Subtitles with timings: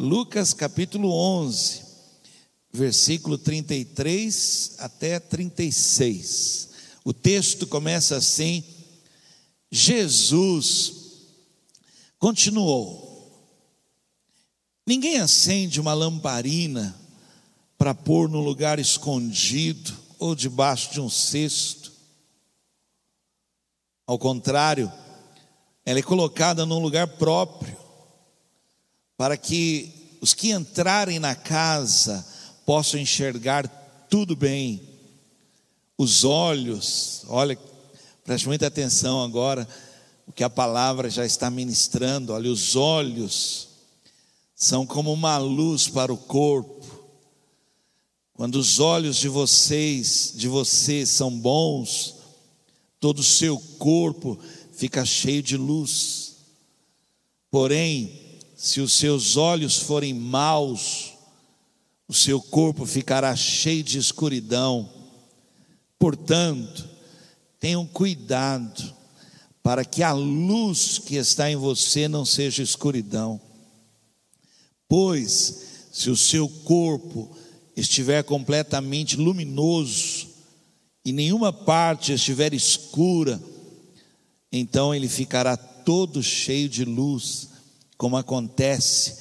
[0.00, 1.82] Lucas capítulo 11,
[2.72, 6.68] versículo 33 até 36.
[7.04, 8.62] O texto começa assim:
[9.68, 10.92] Jesus
[12.16, 13.08] continuou.
[14.86, 16.96] Ninguém acende uma lamparina
[17.76, 21.92] para pôr num lugar escondido ou debaixo de um cesto.
[24.06, 24.92] Ao contrário,
[25.84, 27.87] ela é colocada num lugar próprio
[29.18, 32.24] para que os que entrarem na casa
[32.64, 33.66] possam enxergar
[34.08, 34.80] tudo bem.
[35.98, 37.58] Os olhos, olha,
[38.24, 39.68] preste muita atenção agora,
[40.24, 43.68] o que a palavra já está ministrando, olha, os olhos
[44.54, 46.86] são como uma luz para o corpo.
[48.34, 52.14] Quando os olhos de vocês, de você são bons,
[53.00, 54.38] todo o seu corpo
[54.72, 56.36] fica cheio de luz.
[57.50, 58.27] Porém,
[58.58, 61.12] se os seus olhos forem maus,
[62.08, 64.90] o seu corpo ficará cheio de escuridão.
[65.96, 66.88] Portanto,
[67.60, 68.92] tenham cuidado
[69.62, 73.40] para que a luz que está em você não seja escuridão.
[74.88, 77.30] Pois, se o seu corpo
[77.76, 80.30] estiver completamente luminoso
[81.04, 83.40] e nenhuma parte estiver escura,
[84.50, 87.47] então ele ficará todo cheio de luz
[87.98, 89.18] como acontece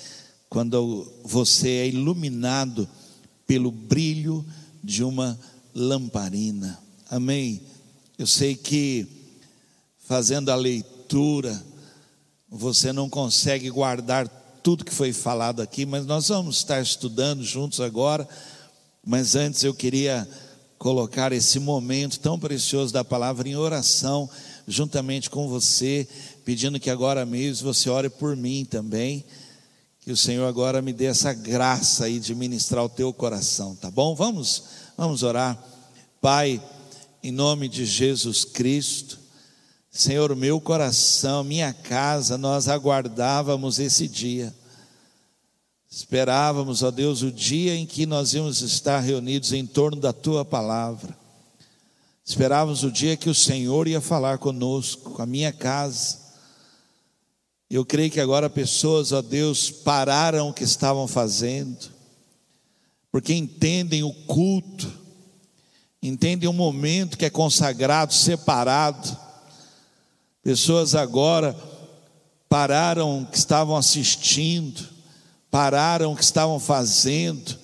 [0.49, 2.87] quando você é iluminado
[3.45, 4.45] pelo brilho
[4.83, 5.37] de uma
[5.73, 6.79] lamparina.
[7.09, 7.61] Amém?
[8.17, 9.07] Eu sei que
[10.07, 11.61] fazendo a leitura,
[12.47, 14.27] você não consegue guardar
[14.63, 18.27] tudo que foi falado aqui, mas nós vamos estar estudando juntos agora.
[19.05, 20.27] Mas antes eu queria
[20.77, 24.29] colocar esse momento tão precioso da palavra em oração,
[24.67, 26.05] juntamente com você,
[26.43, 29.23] pedindo que agora mesmo você ore por mim também,
[30.01, 33.89] que o Senhor agora me dê essa graça aí de ministrar o teu coração, tá
[33.89, 34.13] bom?
[34.13, 34.63] Vamos,
[34.97, 35.57] vamos orar.
[36.21, 36.61] Pai,
[37.23, 39.17] em nome de Jesus Cristo,
[39.89, 44.53] Senhor, meu coração, minha casa, nós aguardávamos esse dia.
[45.89, 50.45] Esperávamos, ó Deus, o dia em que nós íamos estar reunidos em torno da tua
[50.45, 51.16] palavra.
[52.27, 56.17] Esperávamos o dia que o Senhor ia falar conosco, com a minha casa.
[57.69, 61.89] Eu creio que agora pessoas, ó Deus, pararam o que estavam fazendo,
[63.09, 64.91] porque entendem o culto,
[66.03, 69.17] entendem o momento que é consagrado, separado.
[70.43, 71.55] Pessoas agora
[72.49, 74.85] pararam o que estavam assistindo,
[75.49, 77.57] pararam o que estavam fazendo.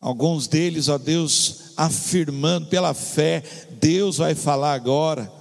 [0.00, 3.42] Alguns deles, ó Deus, afirmando pela fé,
[3.80, 5.32] Deus vai falar agora.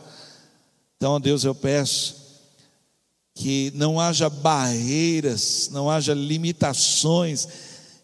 [0.96, 2.18] Então, ó Deus, eu peço
[3.36, 7.48] que não haja barreiras, não haja limitações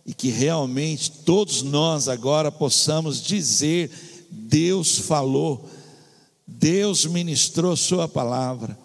[0.05, 3.89] e que realmente todos nós agora possamos dizer:
[4.29, 5.67] Deus falou,
[6.45, 8.77] Deus ministrou Sua palavra,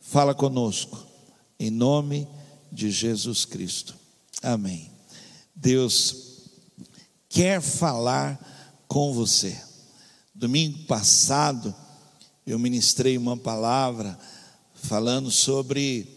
[0.00, 1.06] fala conosco,
[1.58, 2.26] em nome
[2.72, 3.94] de Jesus Cristo.
[4.42, 4.90] Amém.
[5.54, 6.25] Deus
[7.28, 8.38] quer falar
[8.88, 9.60] com você.
[10.34, 11.74] Domingo passado,
[12.46, 14.18] eu ministrei uma palavra
[14.74, 16.16] falando sobre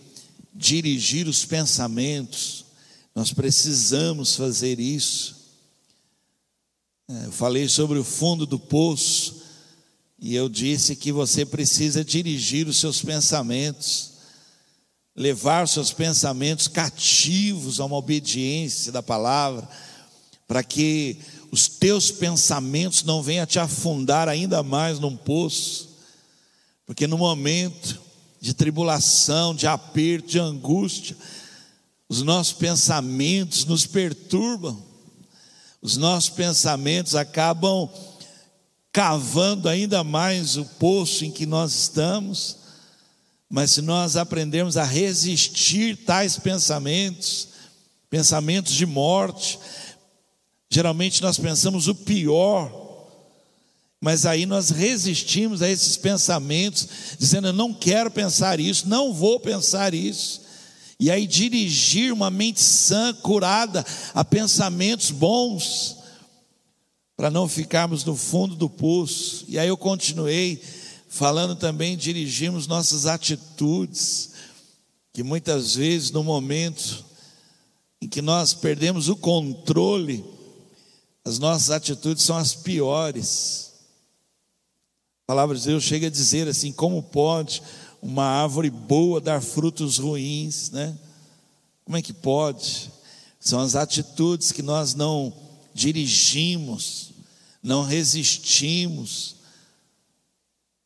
[0.54, 2.66] dirigir os pensamentos.
[3.16, 5.36] Nós precisamos fazer isso.
[7.10, 9.42] É, eu falei sobre o fundo do poço
[10.20, 14.12] e eu disse que você precisa dirigir os seus pensamentos,
[15.16, 19.68] levar os seus pensamentos cativos a uma obediência da palavra,
[20.50, 21.18] para que
[21.50, 25.88] os teus pensamentos não venham te afundar ainda mais num poço,
[26.86, 31.16] porque no momento de tribulação, de aperto, de angústia.
[32.08, 34.82] Os nossos pensamentos nos perturbam,
[35.82, 37.90] os nossos pensamentos acabam
[38.92, 42.58] cavando ainda mais o poço em que nós estamos,
[43.50, 47.50] mas se nós aprendermos a resistir tais pensamentos,
[48.10, 49.60] pensamentos de morte,
[50.70, 52.72] geralmente nós pensamos o pior,
[54.02, 56.88] mas aí nós resistimos a esses pensamentos,
[57.18, 60.42] dizendo: Eu não quero pensar isso, não vou pensar isso.
[61.00, 65.98] E aí dirigir uma mente sã, curada, a pensamentos bons,
[67.16, 69.46] para não ficarmos no fundo do poço.
[69.48, 70.62] E aí eu continuei
[71.10, 74.32] falando também, dirigimos nossas atitudes,
[75.12, 77.04] que muitas vezes no momento
[78.02, 80.24] em que nós perdemos o controle,
[81.30, 83.72] as nossas atitudes são as piores.
[85.24, 87.62] A palavra de Deus chega a dizer assim: como pode
[88.02, 90.98] uma árvore boa dar frutos ruins, né?
[91.86, 92.92] Como é que pode?
[93.40, 95.32] São as atitudes que nós não
[95.72, 97.12] dirigimos,
[97.62, 99.36] não resistimos.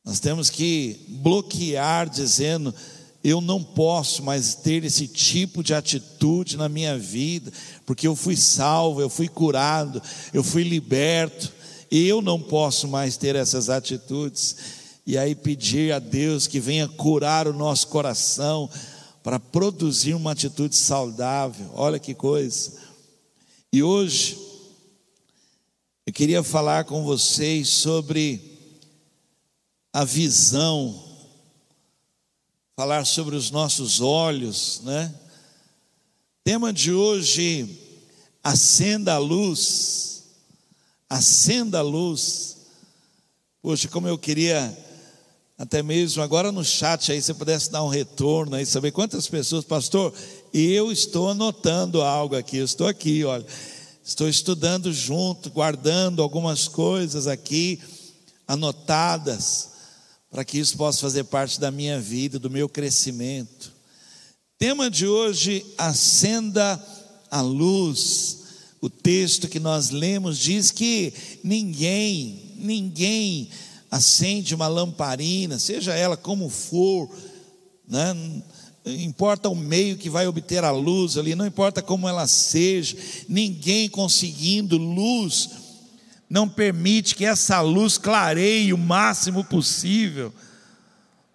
[0.04, 2.75] Nós temos que bloquear, dizendo:
[3.24, 7.52] eu não posso mais ter esse tipo de atitude na minha vida,
[7.86, 10.02] porque eu fui salvo, eu fui curado,
[10.34, 11.52] eu fui liberto,
[11.90, 14.58] e eu não posso mais ter essas atitudes.
[15.06, 18.70] E aí pedir a Deus que venha curar o nosso coração
[19.22, 21.70] para produzir uma atitude saudável.
[21.75, 22.74] Olha que coisa.
[23.72, 24.38] E hoje
[26.06, 28.42] eu queria falar com vocês sobre
[29.94, 31.02] a visão
[32.75, 35.14] falar sobre os nossos olhos, né?
[36.44, 37.80] Tema de hoje:
[38.44, 40.24] acenda a luz,
[41.10, 42.58] acenda a luz.
[43.62, 44.75] Poxa, como eu queria,
[45.58, 49.64] até mesmo agora no chat aí, você pudesse dar um retorno aí, saber quantas pessoas,
[49.64, 50.14] pastor,
[50.54, 53.46] eu estou anotando algo aqui, eu estou aqui, olha,
[54.04, 57.80] estou estudando junto, guardando algumas coisas aqui,
[58.46, 59.73] anotadas
[60.33, 63.71] para que isso possa fazer parte da minha vida, do meu crescimento.
[64.57, 66.83] Tema de hoje: acenda
[67.30, 68.39] a luz.
[68.81, 71.13] O texto que nós lemos diz que
[71.44, 73.47] ninguém, ninguém
[73.89, 77.09] acende uma lamparina, seja ela como for,
[77.88, 78.13] né?
[78.86, 82.97] importa o meio que vai obter a luz ali, não importa como ela seja,
[83.29, 85.62] ninguém conseguindo luz
[86.30, 90.34] não permite que essa luz clareie o máximo possível.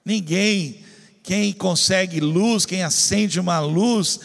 [0.05, 0.85] Ninguém,
[1.23, 4.21] quem consegue luz, quem acende uma luz,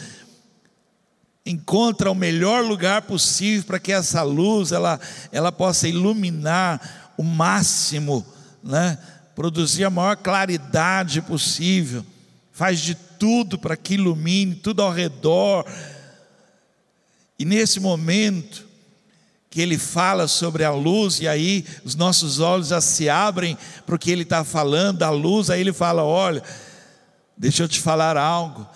[1.46, 4.98] encontra o melhor lugar possível para que essa luz ela,
[5.30, 8.24] ela possa iluminar o máximo,
[8.62, 8.98] né?
[9.34, 12.04] produzir a maior claridade possível,
[12.52, 15.66] faz de tudo para que ilumine tudo ao redor.
[17.38, 18.63] E nesse momento,
[19.54, 23.56] que ele fala sobre a luz, e aí os nossos olhos já se abrem
[23.86, 26.42] para o que ele está falando, a luz, aí ele fala: Olha,
[27.36, 28.68] deixa eu te falar algo,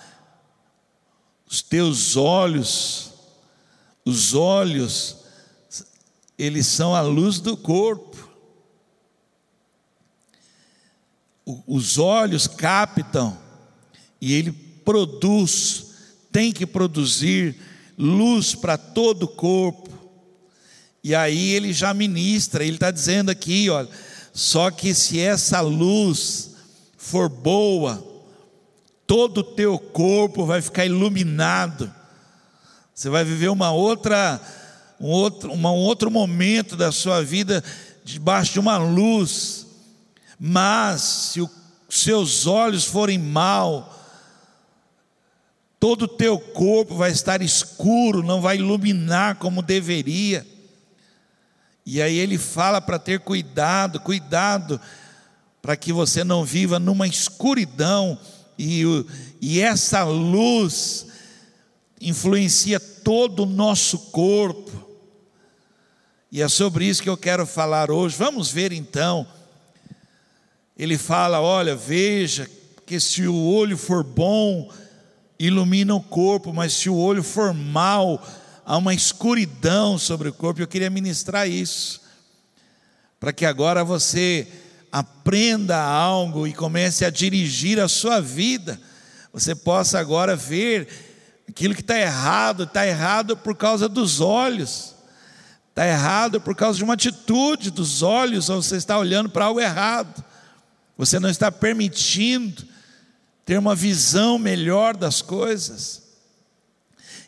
[1.45, 3.11] os teus olhos,
[4.05, 5.17] os olhos,
[6.37, 8.29] eles são a luz do corpo,
[11.67, 13.37] os olhos captam,
[14.21, 15.87] e ele produz,
[16.31, 17.59] tem que produzir
[17.97, 19.88] luz para todo o corpo,
[21.03, 23.89] e aí ele já ministra, ele está dizendo aqui, olha,
[24.33, 26.51] só que se essa luz
[26.97, 28.03] for boa,
[29.07, 31.91] todo o teu corpo vai ficar iluminado.
[32.93, 34.39] Você vai viver uma outra,
[34.99, 37.63] um outro, uma, um outro momento da sua vida
[38.03, 39.65] debaixo de uma luz.
[40.37, 41.49] Mas se os
[41.89, 43.97] seus olhos forem mal,
[45.79, 50.45] todo o teu corpo vai estar escuro, não vai iluminar como deveria.
[51.91, 54.79] E aí ele fala para ter cuidado, cuidado,
[55.59, 58.15] para que você não viva numa escuridão,
[58.59, 58.83] e,
[59.41, 61.07] e essa luz
[61.99, 64.87] influencia todo o nosso corpo.
[66.31, 68.15] E é sobre isso que eu quero falar hoje.
[68.15, 69.25] Vamos ver então.
[70.77, 72.47] Ele fala: olha, veja,
[72.85, 74.71] que se o olho for bom,
[75.39, 78.23] ilumina o corpo, mas se o olho for mau,
[78.69, 80.61] há uma escuridão sobre o corpo.
[80.61, 82.01] Eu queria ministrar isso,
[83.19, 84.47] para que agora você
[84.91, 88.79] aprenda algo e comece a dirigir a sua vida.
[89.33, 90.87] Você possa agora ver
[91.49, 94.93] aquilo que está errado, está errado por causa dos olhos,
[95.69, 99.59] está errado por causa de uma atitude dos olhos, ou você está olhando para algo
[99.59, 100.23] errado,
[100.95, 102.63] você não está permitindo
[103.43, 106.08] ter uma visão melhor das coisas.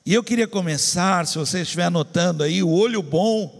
[0.03, 3.60] E eu queria começar, se você estiver anotando aí, o olho bom.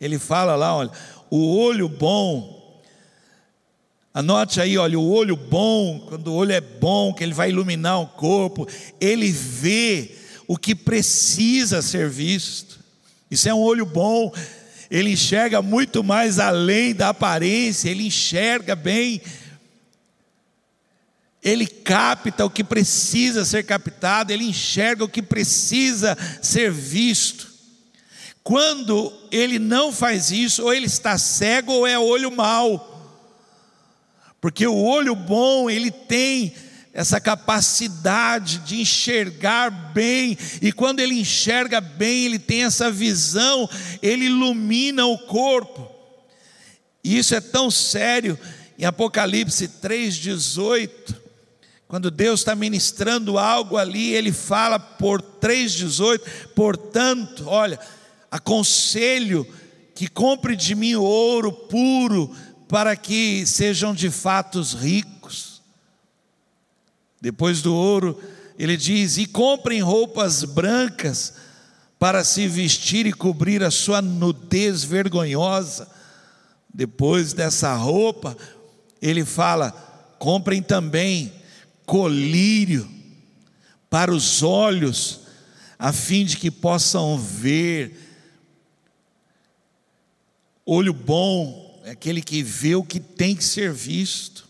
[0.00, 0.90] Ele fala lá, olha,
[1.28, 2.80] o olho bom.
[4.14, 8.00] Anote aí, olha, o olho bom, quando o olho é bom, que ele vai iluminar
[8.00, 8.66] o corpo,
[9.00, 12.78] ele vê o que precisa ser visto.
[13.28, 14.32] Isso é um olho bom.
[14.88, 19.20] Ele enxerga muito mais além da aparência, ele enxerga bem
[21.42, 27.48] ele capta o que precisa ser captado, ele enxerga o que precisa ser visto.
[28.42, 32.96] Quando ele não faz isso, ou ele está cego ou é olho mau.
[34.40, 36.54] Porque o olho bom, ele tem
[36.92, 43.68] essa capacidade de enxergar bem, e quando ele enxerga bem, ele tem essa visão,
[44.02, 45.88] ele ilumina o corpo.
[47.04, 48.36] E isso é tão sério,
[48.76, 51.17] em Apocalipse 3,18
[51.88, 56.20] Quando Deus está ministrando algo ali, Ele fala por 3,18:
[56.54, 57.80] portanto, olha,
[58.30, 59.46] aconselho
[59.94, 62.30] que compre de mim ouro puro,
[62.68, 65.62] para que sejam de fato ricos.
[67.20, 68.20] Depois do ouro,
[68.58, 71.32] ele diz: e comprem roupas brancas,
[71.98, 75.88] para se vestir e cobrir a sua nudez vergonhosa.
[76.72, 78.36] Depois dessa roupa,
[79.00, 79.70] ele fala:
[80.18, 81.37] comprem também
[81.88, 82.86] colírio
[83.88, 85.20] para os olhos,
[85.78, 87.98] a fim de que possam ver.
[90.66, 94.46] Olho bom é aquele que vê o que tem que ser visto.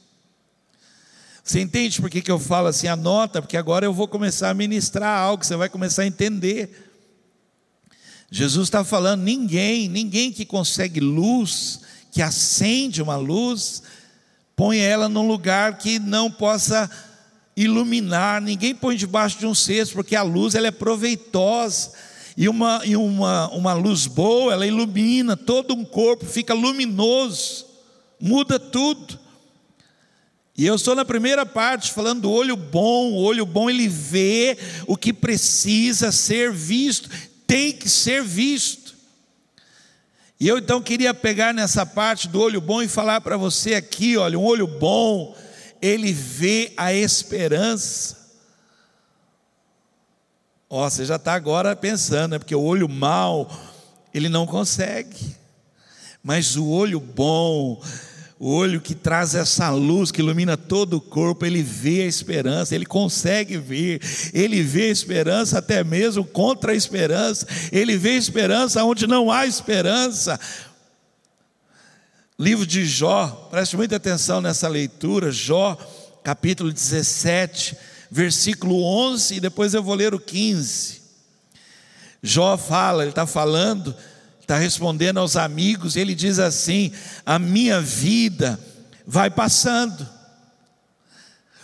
[1.44, 2.88] Você entende por que, que eu falo assim?
[2.88, 6.90] Anota, porque agora eu vou começar a ministrar algo, você vai começar a entender.
[8.32, 13.84] Jesus está falando: ninguém, ninguém que consegue luz, que acende uma luz,
[14.56, 16.90] põe ela num lugar que não possa
[17.62, 21.92] iluminar, ninguém põe debaixo de um cesto, porque a luz ela é proveitosa,
[22.36, 27.66] e uma, e uma, uma luz boa, ela ilumina, todo um corpo fica luminoso,
[28.20, 29.18] muda tudo.
[30.56, 34.56] E eu estou na primeira parte falando do olho bom, o olho bom ele vê
[34.86, 37.10] o que precisa ser visto,
[37.44, 38.94] tem que ser visto.
[40.38, 44.16] E eu então queria pegar nessa parte do olho bom e falar para você aqui,
[44.16, 45.36] olha, um olho bom,
[45.80, 48.16] ele vê a esperança.
[50.70, 53.50] Ó, você já está agora pensando, é porque o olho mau,
[54.12, 55.36] ele não consegue.
[56.22, 57.80] Mas o olho bom,
[58.38, 62.74] o olho que traz essa luz que ilumina todo o corpo, ele vê a esperança,
[62.74, 64.00] ele consegue ver,
[64.32, 69.30] ele vê a esperança até mesmo contra a esperança, ele vê a esperança onde não
[69.30, 70.38] há esperança.
[72.40, 75.76] Livro de Jó, preste muita atenção nessa leitura, Jó,
[76.22, 77.76] capítulo 17,
[78.08, 81.02] versículo 11, e depois eu vou ler o 15.
[82.22, 83.92] Jó fala, ele está falando,
[84.40, 86.92] está respondendo aos amigos, ele diz assim:
[87.26, 88.56] A minha vida
[89.04, 90.08] vai passando,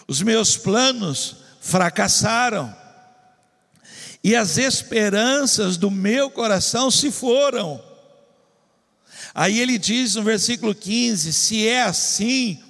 [0.08, 2.74] os meus planos fracassaram,
[4.24, 7.93] e as esperanças do meu coração se foram.
[9.34, 12.62] Aí ele diz no versículo 15: Se é assim,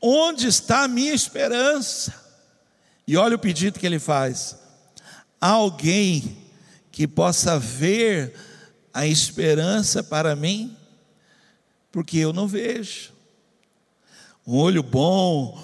[0.00, 2.14] onde está a minha esperança?
[3.06, 4.56] E olha o pedido que ele faz:
[5.40, 6.38] alguém
[6.92, 8.34] que possa ver
[8.94, 10.76] a esperança para mim,
[11.90, 13.12] porque eu não vejo.
[14.46, 15.62] Um olho bom,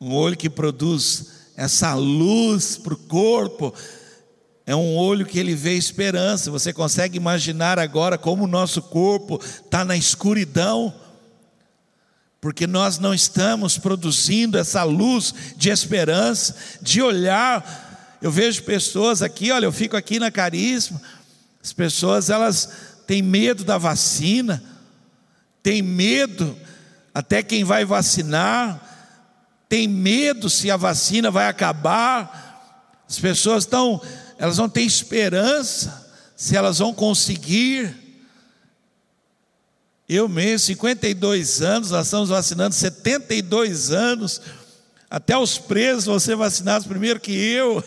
[0.00, 3.74] um olho que produz essa luz para o corpo,
[4.66, 6.50] é um olho que ele vê esperança.
[6.50, 10.94] Você consegue imaginar agora como o nosso corpo está na escuridão,
[12.40, 18.18] porque nós não estamos produzindo essa luz de esperança, de olhar.
[18.20, 21.00] Eu vejo pessoas aqui, olha, eu fico aqui na Carisma,
[21.62, 22.70] as pessoas elas
[23.06, 24.62] têm medo da vacina,
[25.62, 26.56] têm medo
[27.14, 28.80] até quem vai vacinar,
[29.68, 33.02] tem medo se a vacina vai acabar.
[33.08, 34.00] As pessoas estão
[34.42, 37.94] elas não têm esperança se elas vão conseguir.
[40.08, 44.42] Eu mesmo, 52 anos, nós estamos vacinando 72 anos.
[45.08, 47.84] Até os presos vão ser vacinados primeiro que eu.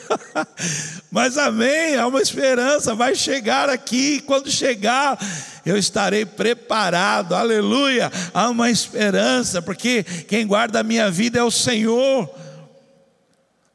[1.12, 4.22] Mas amém, há uma esperança, vai chegar aqui.
[4.22, 5.20] Quando chegar,
[5.66, 7.36] eu estarei preparado.
[7.36, 8.10] Aleluia.
[8.34, 12.45] Há uma esperança, porque quem guarda a minha vida é o Senhor.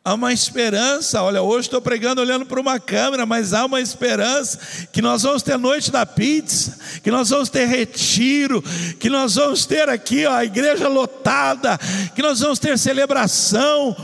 [0.03, 4.59] Há uma esperança, olha, hoje estou pregando olhando para uma câmera, mas há uma esperança
[4.91, 8.63] que nós vamos ter noite da pizza, que nós vamos ter retiro,
[8.99, 11.79] que nós vamos ter aqui ó, a igreja lotada,
[12.15, 13.95] que nós vamos ter celebração.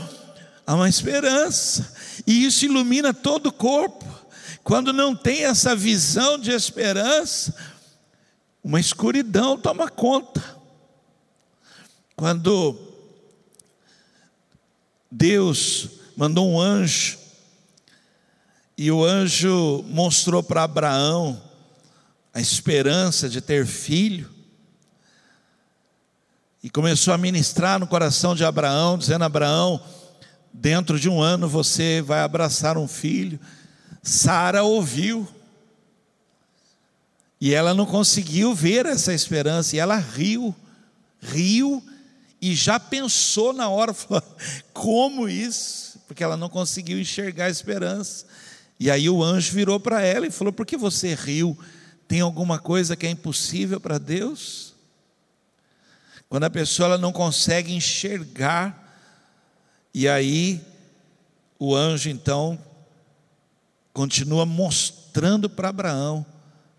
[0.67, 1.91] Há uma esperança,
[2.27, 4.05] e isso ilumina todo o corpo.
[4.63, 7.55] Quando não tem essa visão de esperança,
[8.63, 10.43] uma escuridão toma conta.
[12.15, 12.86] Quando
[15.11, 17.17] Deus mandou um anjo,
[18.77, 21.41] e o anjo mostrou para Abraão
[22.33, 24.29] a esperança de ter filho,
[26.61, 29.81] e começou a ministrar no coração de Abraão, dizendo: Abraão,
[30.51, 33.39] dentro de um ano você vai abraçar um filho.
[34.03, 35.27] Sara ouviu,
[37.39, 40.53] e ela não conseguiu ver essa esperança, e ela riu,
[41.21, 41.83] riu
[42.41, 44.23] e já pensou na hora, falou,
[44.73, 45.99] como isso?
[46.07, 48.25] Porque ela não conseguiu enxergar a esperança.
[48.79, 51.57] E aí o anjo virou para ela e falou: Por que você riu?
[52.07, 54.73] Tem alguma coisa que é impossível para Deus?
[56.29, 58.85] Quando a pessoa ela não consegue enxergar,
[59.93, 60.61] E aí,
[61.57, 62.59] o anjo então
[63.91, 66.23] continua mostrando para Abraão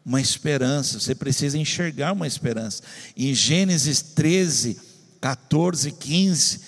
[0.05, 2.83] uma esperança, você precisa enxergar uma esperança.
[3.17, 4.81] Em Gênesis 13,
[5.21, 6.61] 14, 15,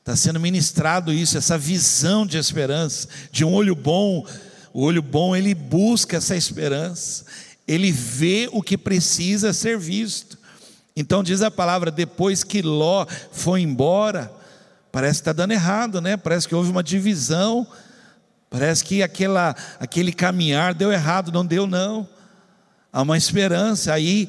[0.00, 4.26] está sendo ministrado isso, essa visão de esperança, de um olho bom.
[4.72, 7.24] O olho bom, ele busca essa esperança,
[7.66, 10.38] ele vê o que precisa ser visto.
[10.94, 14.32] Então diz a palavra, depois que Ló foi embora,
[14.92, 16.16] parece que está dando errado, né?
[16.16, 17.66] Parece que houve uma divisão,
[18.50, 22.06] parece que aquela, aquele caminhar deu errado, não deu não
[22.92, 23.92] há uma esperança.
[23.92, 24.28] Aí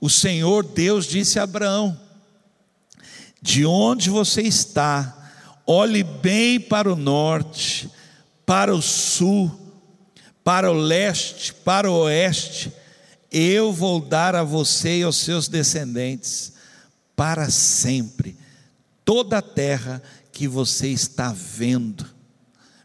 [0.00, 1.98] o Senhor Deus disse a Abraão:
[3.40, 5.30] De onde você está,
[5.66, 7.90] olhe bem para o norte,
[8.44, 9.50] para o sul,
[10.44, 12.72] para o leste, para o oeste,
[13.30, 16.54] eu vou dar a você e aos seus descendentes
[17.14, 18.36] para sempre
[19.04, 22.06] toda a terra que você está vendo.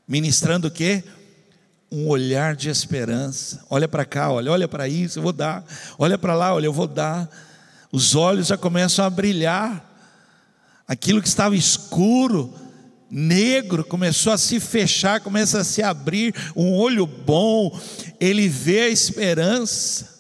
[0.08, 1.04] Ministrando o quê?
[1.92, 3.64] um olhar de esperança.
[3.70, 5.64] Olha para cá, olha, olha para isso, eu vou dar.
[5.98, 7.30] Olha para lá, olha, eu vou dar.
[7.92, 9.95] Os olhos já começam a brilhar.
[10.88, 12.54] Aquilo que estava escuro,
[13.10, 16.34] negro, começou a se fechar, começa a se abrir.
[16.56, 17.78] Um olho bom,
[18.20, 20.14] ele vê a esperança.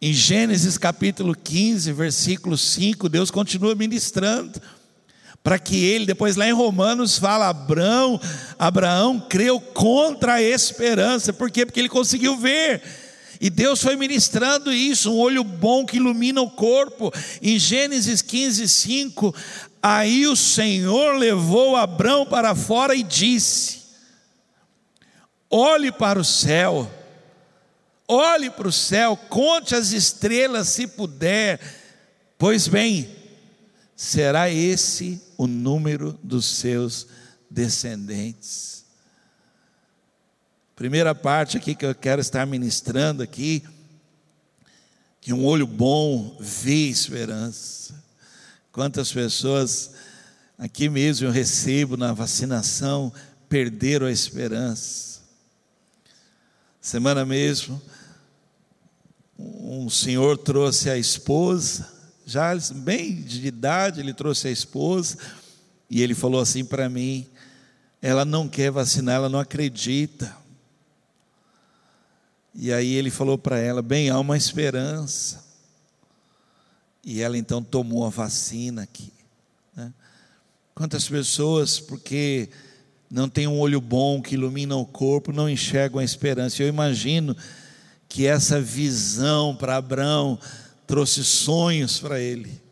[0.00, 4.60] Em Gênesis capítulo 15, versículo 5, Deus continua ministrando
[5.44, 8.18] para que ele, depois lá em Romanos fala, Abraão,
[8.58, 11.66] Abraão creu contra a esperança, por quê?
[11.66, 12.82] Porque ele conseguiu ver,
[13.44, 18.66] e Deus foi ministrando isso, um olho bom que ilumina o corpo, em Gênesis 15,
[18.66, 19.34] 5,
[19.82, 23.80] aí o Senhor levou Abraão para fora e disse,
[25.50, 26.90] olhe para o céu,
[28.08, 31.60] olhe para o céu, conte as estrelas se puder,
[32.38, 33.14] pois bem,
[33.94, 37.06] será esse o número dos seus
[37.50, 38.83] descendentes.
[40.76, 43.62] Primeira parte aqui que eu quero estar ministrando aqui,
[45.20, 47.94] que um olho bom vê esperança.
[48.72, 49.92] Quantas pessoas
[50.58, 53.12] aqui mesmo eu recebo na vacinação
[53.48, 55.20] perderam a esperança.
[56.80, 57.80] Semana mesmo,
[59.38, 61.94] um senhor trouxe a esposa
[62.26, 65.18] já bem de idade, ele trouxe a esposa
[65.90, 67.26] e ele falou assim para mim:
[68.00, 70.34] ela não quer vacinar, ela não acredita.
[72.54, 75.44] E aí ele falou para ela: bem, há uma esperança.
[77.04, 79.12] E ela então tomou a vacina aqui.
[79.76, 79.92] Né?
[80.74, 82.48] Quantas pessoas, porque
[83.10, 86.62] não tem um olho bom que ilumina o corpo, não enxergam a esperança.
[86.62, 87.36] Eu imagino
[88.08, 90.38] que essa visão para Abraão
[90.86, 92.63] trouxe sonhos para ele.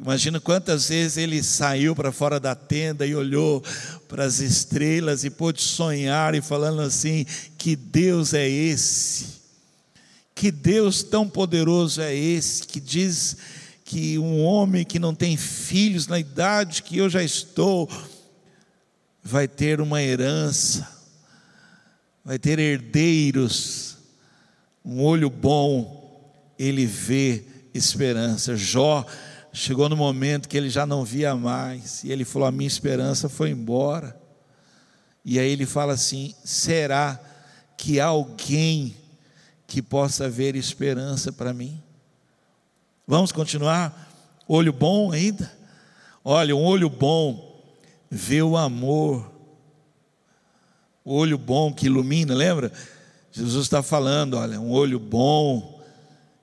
[0.00, 3.62] Imagina quantas vezes ele saiu para fora da tenda e olhou
[4.08, 7.24] para as estrelas e pôde sonhar e falando assim:
[7.56, 9.26] que Deus é esse,
[10.34, 13.36] que Deus tão poderoso é esse, que diz
[13.84, 17.88] que um homem que não tem filhos na idade que eu já estou,
[19.22, 20.88] vai ter uma herança,
[22.24, 23.96] vai ter herdeiros,
[24.84, 26.02] um olho bom
[26.58, 28.56] ele vê esperança.
[28.56, 29.06] Jó
[29.54, 33.28] chegou no momento que ele já não via mais, e ele falou: A minha esperança
[33.28, 34.20] foi embora.
[35.24, 37.18] E aí ele fala assim: será
[37.78, 38.94] que há alguém
[39.66, 41.80] que possa ver esperança para mim?
[43.06, 44.10] Vamos continuar?
[44.46, 45.50] Olho bom ainda?
[46.22, 47.62] Olha, um olho bom
[48.10, 49.30] vê o amor,
[51.04, 52.72] o olho bom que ilumina, lembra?
[53.30, 55.80] Jesus está falando: olha, um olho bom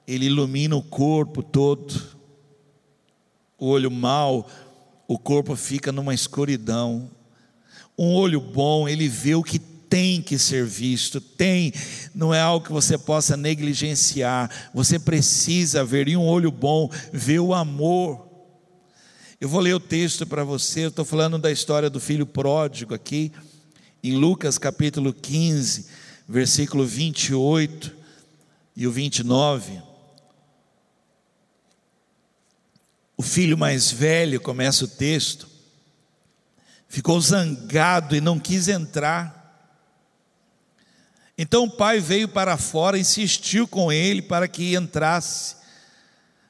[0.07, 2.20] ele ilumina o corpo todo.
[3.61, 4.49] O olho mau,
[5.07, 7.11] o corpo fica numa escuridão.
[7.95, 11.71] Um olho bom, ele vê o que tem que ser visto, tem,
[12.15, 17.37] não é algo que você possa negligenciar, você precisa ver, e um olho bom vê
[17.37, 18.27] o amor.
[19.39, 23.31] Eu vou ler o texto para você, estou falando da história do filho pródigo aqui,
[24.03, 25.85] em Lucas capítulo 15,
[26.27, 27.95] versículo 28
[28.75, 29.90] e o 29.
[33.21, 35.47] O filho mais velho, começa o texto,
[36.89, 39.69] ficou zangado e não quis entrar.
[41.37, 45.55] Então o pai veio para fora, insistiu com ele para que entrasse.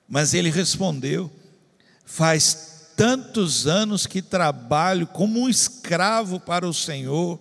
[0.07, 1.29] Mas ele respondeu:
[2.05, 7.37] Faz tantos anos que trabalho como um escravo para o Senhor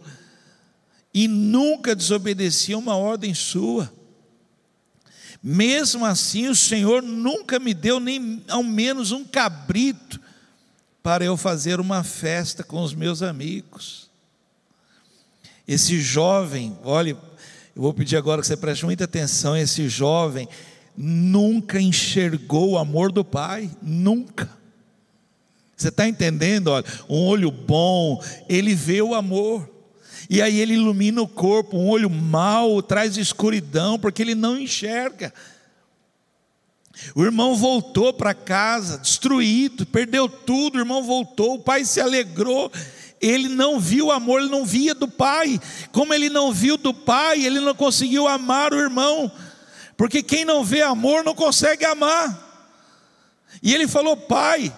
[1.14, 3.92] e nunca desobedeci uma ordem sua.
[5.42, 10.20] Mesmo assim, o Senhor nunca me deu nem ao menos um cabrito
[11.02, 14.10] para eu fazer uma festa com os meus amigos.
[15.66, 17.12] Esse jovem, olhe,
[17.74, 19.56] eu vou pedir agora que você preste muita atenção.
[19.56, 20.48] Esse jovem
[20.96, 24.50] nunca enxergou o amor do pai, nunca.
[25.76, 26.68] Você está entendendo?
[26.68, 29.79] Olha, um olho bom, ele vê o amor.
[30.32, 35.34] E aí ele ilumina o corpo, um olho mau traz escuridão, porque ele não enxerga.
[37.16, 42.70] O irmão voltou para casa, destruído, perdeu tudo, o irmão voltou, o pai se alegrou.
[43.20, 45.60] Ele não viu o amor, ele não via do pai.
[45.90, 49.32] Como ele não viu do pai, ele não conseguiu amar o irmão.
[49.96, 52.48] Porque quem não vê amor não consegue amar.
[53.60, 54.72] E ele falou: Pai,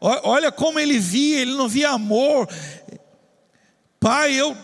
[0.00, 2.48] olha como ele via, ele não via amor.
[4.00, 4.56] Pai, eu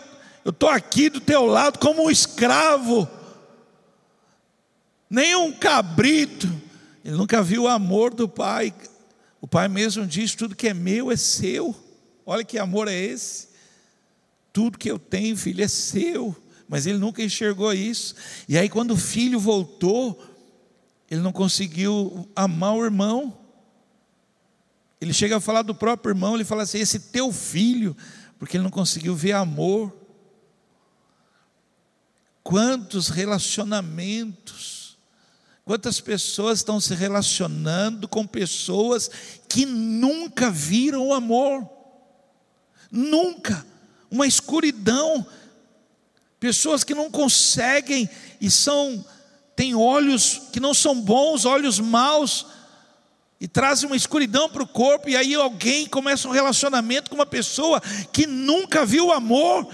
[0.47, 3.05] eu estou aqui do teu lado como um escravo,
[5.09, 6.47] nem um cabrito.
[7.03, 8.73] Ele nunca viu o amor do pai.
[9.41, 11.75] O pai mesmo diz: tudo que é meu é seu.
[12.25, 13.49] Olha que amor é esse.
[14.53, 16.33] Tudo que eu tenho, filho, é seu.
[16.65, 18.15] Mas ele nunca enxergou isso.
[18.47, 20.17] E aí, quando o filho voltou,
[21.11, 23.37] ele não conseguiu amar o irmão.
[25.01, 27.97] Ele chega a falar do próprio irmão, ele fala assim: esse teu filho,
[28.39, 30.06] porque ele não conseguiu ver amor.
[32.47, 34.97] Quantos relacionamentos,
[35.65, 39.11] quantas pessoas estão se relacionando com pessoas
[39.49, 41.69] que nunca viram o amor,
[42.89, 43.65] nunca,
[44.09, 45.27] uma escuridão,
[46.39, 49.05] pessoas que não conseguem e são,
[49.53, 52.45] têm olhos que não são bons, olhos maus,
[53.41, 57.25] e trazem uma escuridão para o corpo, e aí alguém começa um relacionamento com uma
[57.25, 57.81] pessoa
[58.13, 59.67] que nunca viu o amor,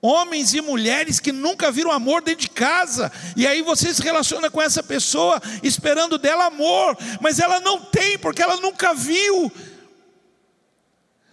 [0.00, 4.48] Homens e mulheres que nunca viram amor dentro de casa, e aí você se relaciona
[4.48, 9.50] com essa pessoa esperando dela amor, mas ela não tem, porque ela nunca viu.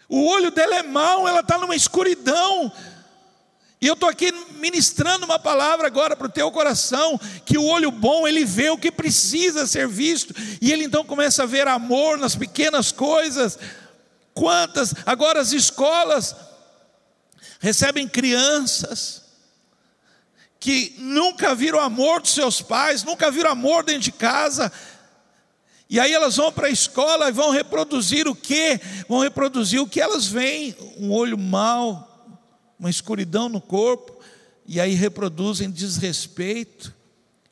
[0.09, 2.71] O olho dela é mau, ela está numa escuridão.
[3.79, 7.91] E eu estou aqui ministrando uma palavra agora para o teu coração, que o olho
[7.91, 12.17] bom, ele vê o que precisa ser visto, e ele então começa a ver amor
[12.17, 13.59] nas pequenas coisas.
[14.33, 16.35] Quantas, agora as escolas,
[17.59, 19.23] recebem crianças
[20.59, 24.71] que nunca viram amor dos seus pais, nunca viram amor dentro de casa,
[25.87, 28.79] e aí elas vão para a escola e vão reproduzir o que?
[29.07, 32.35] Vão reproduzir o que elas veem, um olho mau,
[32.79, 34.19] uma escuridão no corpo,
[34.65, 36.91] e aí reproduzem desrespeito,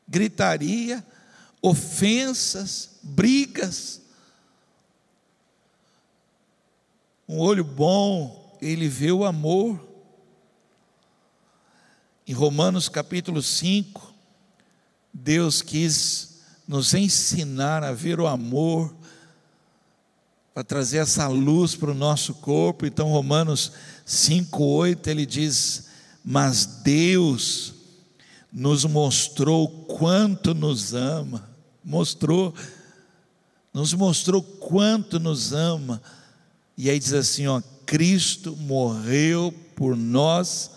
[0.07, 1.05] gritaria,
[1.61, 4.01] ofensas, brigas.
[7.29, 9.92] Um olho bom, ele vê o amor,
[12.27, 14.13] em Romanos capítulo 5,
[15.13, 18.93] Deus quis nos ensinar a ver o amor,
[20.53, 22.85] para trazer essa luz para o nosso corpo.
[22.85, 23.71] Então, Romanos
[24.07, 25.87] 5,8 ele diz:
[26.23, 27.73] Mas Deus
[28.51, 31.49] nos mostrou quanto nos ama,
[31.83, 32.53] mostrou,
[33.73, 36.01] nos mostrou quanto nos ama.
[36.77, 40.71] E aí diz assim: ó, Cristo morreu por nós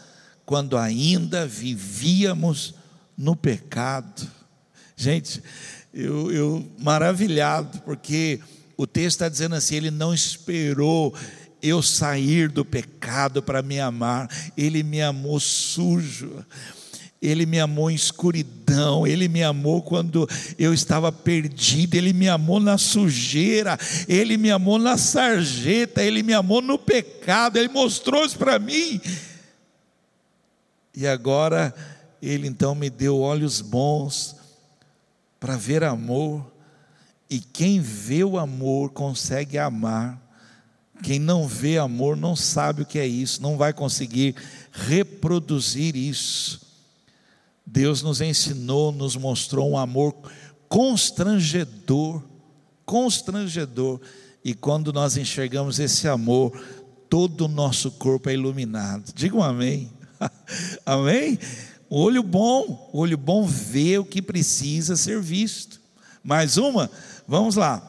[0.47, 2.75] quando ainda vivíamos
[3.19, 4.27] no pecado.
[4.97, 5.43] Gente,
[5.93, 8.41] eu, eu maravilhado, porque
[8.77, 11.13] o texto está dizendo assim: ele não esperou
[11.61, 16.45] eu sair do pecado para me amar, ele me amou sujo.
[17.21, 20.29] Ele me amou em escuridão, Ele me amou quando
[20.59, 26.35] eu estava perdido, Ele me amou na sujeira, Ele me amou na sarjeta, Ele me
[26.35, 29.01] amou no pecado, Ele mostrou isso para mim.
[30.97, 31.75] E agora
[32.23, 34.35] ele então me deu olhos bons
[35.39, 36.51] para ver amor.
[37.29, 40.21] E quem vê o amor consegue amar.
[41.03, 44.35] Quem não vê amor não sabe o que é isso, não vai conseguir
[44.73, 46.63] reproduzir isso.
[47.67, 50.15] Deus nos ensinou, nos mostrou um amor
[50.69, 52.23] constrangedor,
[52.87, 54.01] constrangedor.
[54.43, 56.59] E quando nós enxergamos esse amor,
[57.11, 59.13] todo o nosso corpo é iluminado.
[59.15, 59.91] Diga um amém.
[60.85, 61.39] Amém?
[61.89, 65.81] Olho bom, olho bom vê o que precisa ser visto.
[66.23, 66.91] Mais uma,
[67.27, 67.83] vamos lá.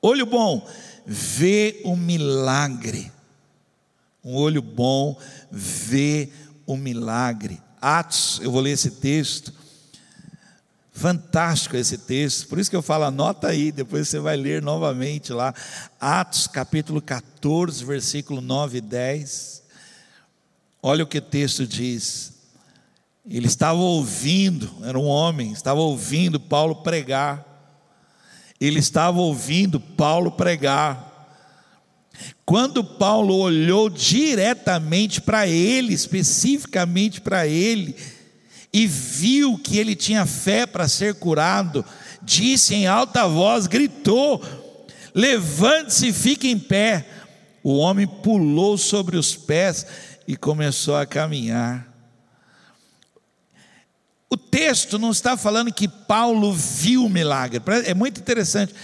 [0.00, 0.66] Olho bom,
[1.06, 3.12] vê o milagre.
[4.24, 5.18] Um olho bom
[5.50, 6.30] vê
[6.64, 7.60] o milagre.
[7.80, 9.52] Atos, eu vou ler esse texto.
[10.94, 15.32] Fantástico esse texto, por isso que eu falo, anota aí, depois você vai ler novamente
[15.32, 15.54] lá.
[15.98, 19.61] Atos capítulo 14, versículo 9 e 10.
[20.82, 22.32] Olha o que o texto diz.
[23.24, 27.46] Ele estava ouvindo, era um homem, estava ouvindo Paulo pregar.
[28.60, 31.10] Ele estava ouvindo Paulo pregar.
[32.44, 37.94] Quando Paulo olhou diretamente para ele, especificamente para ele,
[38.72, 41.84] e viu que ele tinha fé para ser curado,
[42.22, 44.42] disse em alta voz, gritou:
[45.14, 47.06] Levante-se fique em pé.
[47.62, 49.86] O homem pulou sobre os pés
[50.32, 51.86] e começou a caminhar.
[54.30, 58.74] O texto não está falando que Paulo viu o milagre, é muito interessante.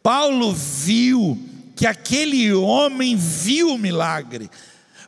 [0.00, 1.36] Paulo viu
[1.74, 4.48] que aquele homem viu o milagre.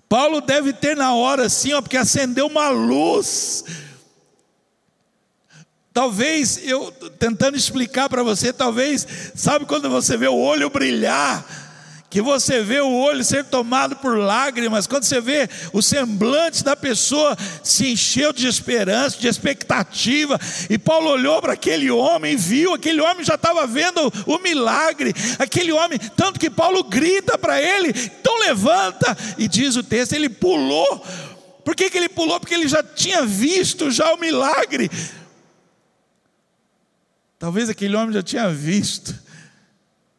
[0.09, 3.65] Paulo deve ter na hora assim, ó, porque acendeu uma luz.
[5.93, 11.66] Talvez eu tentando explicar para você, talvez, sabe quando você vê o olho brilhar?
[12.17, 16.75] Que você vê o olho ser tomado por lágrimas, quando você vê o semblante da
[16.75, 22.73] pessoa se encheu de esperança, de expectativa, e Paulo olhou para aquele homem e viu,
[22.73, 27.89] aquele homem já estava vendo o milagre, aquele homem, tanto que Paulo grita para ele,
[27.89, 31.05] então levanta, e diz o texto, ele pulou,
[31.67, 32.41] por que, que ele pulou?
[32.41, 34.91] Porque ele já tinha visto já o milagre,
[37.39, 39.26] talvez aquele homem já tinha visto,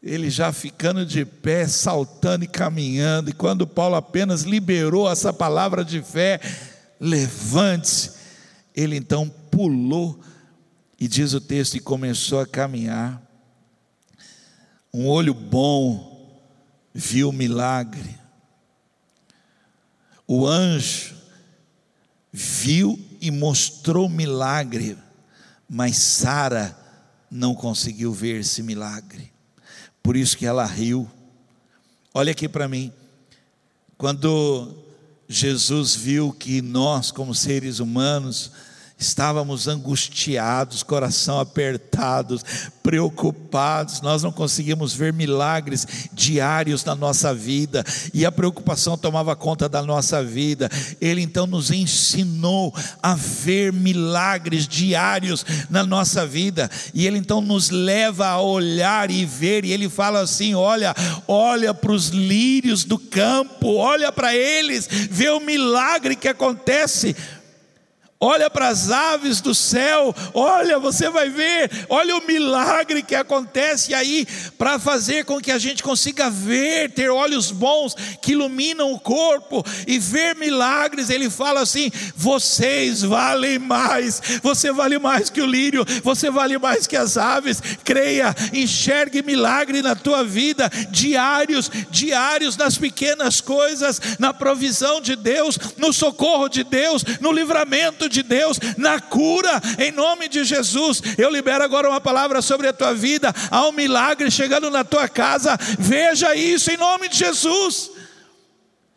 [0.07, 5.83] ele já ficando de pé, saltando e caminhando, e quando Paulo apenas liberou essa palavra
[5.83, 6.39] de fé,
[6.97, 8.11] levante-se,
[8.73, 10.19] ele então pulou,
[10.97, 13.21] e diz o texto, e começou a caminhar.
[14.93, 16.39] Um olho bom
[16.93, 18.17] viu o milagre,
[20.25, 21.15] o anjo
[22.31, 24.97] viu e mostrou milagre,
[25.69, 26.77] mas Sara
[27.29, 29.36] não conseguiu ver esse milagre
[30.07, 31.05] por isso que ela riu.
[32.13, 32.93] Olha aqui para mim.
[33.97, 34.73] Quando
[35.27, 38.53] Jesus viu que nós, como seres humanos,
[38.97, 42.43] estávamos angustiados, coração apertados,
[42.81, 47.83] preocupados, nós não conseguíamos ver milagres diários na nossa vida,
[48.13, 50.69] e a preocupação tomava conta da nossa vida.
[50.99, 57.69] Ele então nos ensinou a ver milagres diários na nossa vida, e ele então nos
[57.69, 60.95] leva a olhar e ver, e ele fala assim: olha,
[61.27, 67.15] olha para os lírios do campo, olha para eles, vê o milagre que acontece
[68.19, 73.93] Olha para as aves do céu, olha, você vai ver, olha o milagre que acontece
[73.93, 74.27] aí
[74.57, 79.63] para fazer com que a gente consiga ver, ter olhos bons que iluminam o corpo
[79.85, 81.11] e ver milagres.
[81.11, 86.87] Ele fala assim: vocês valem mais, você vale mais que o lírio, você vale mais
[86.87, 87.61] que as aves.
[87.83, 95.59] Creia, enxergue milagre na tua vida, diários, diários nas pequenas coisas, na provisão de Deus,
[95.77, 101.01] no socorro de Deus, no livramento de Deus, na cura, em nome de Jesus.
[101.17, 103.33] Eu libero agora uma palavra sobre a tua vida.
[103.49, 105.57] Há um milagre chegando na tua casa.
[105.79, 107.91] Veja isso em nome de Jesus.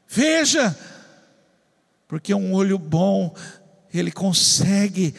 [0.09, 0.77] Veja,
[2.09, 3.33] porque um olho bom,
[3.95, 5.15] ele consegue,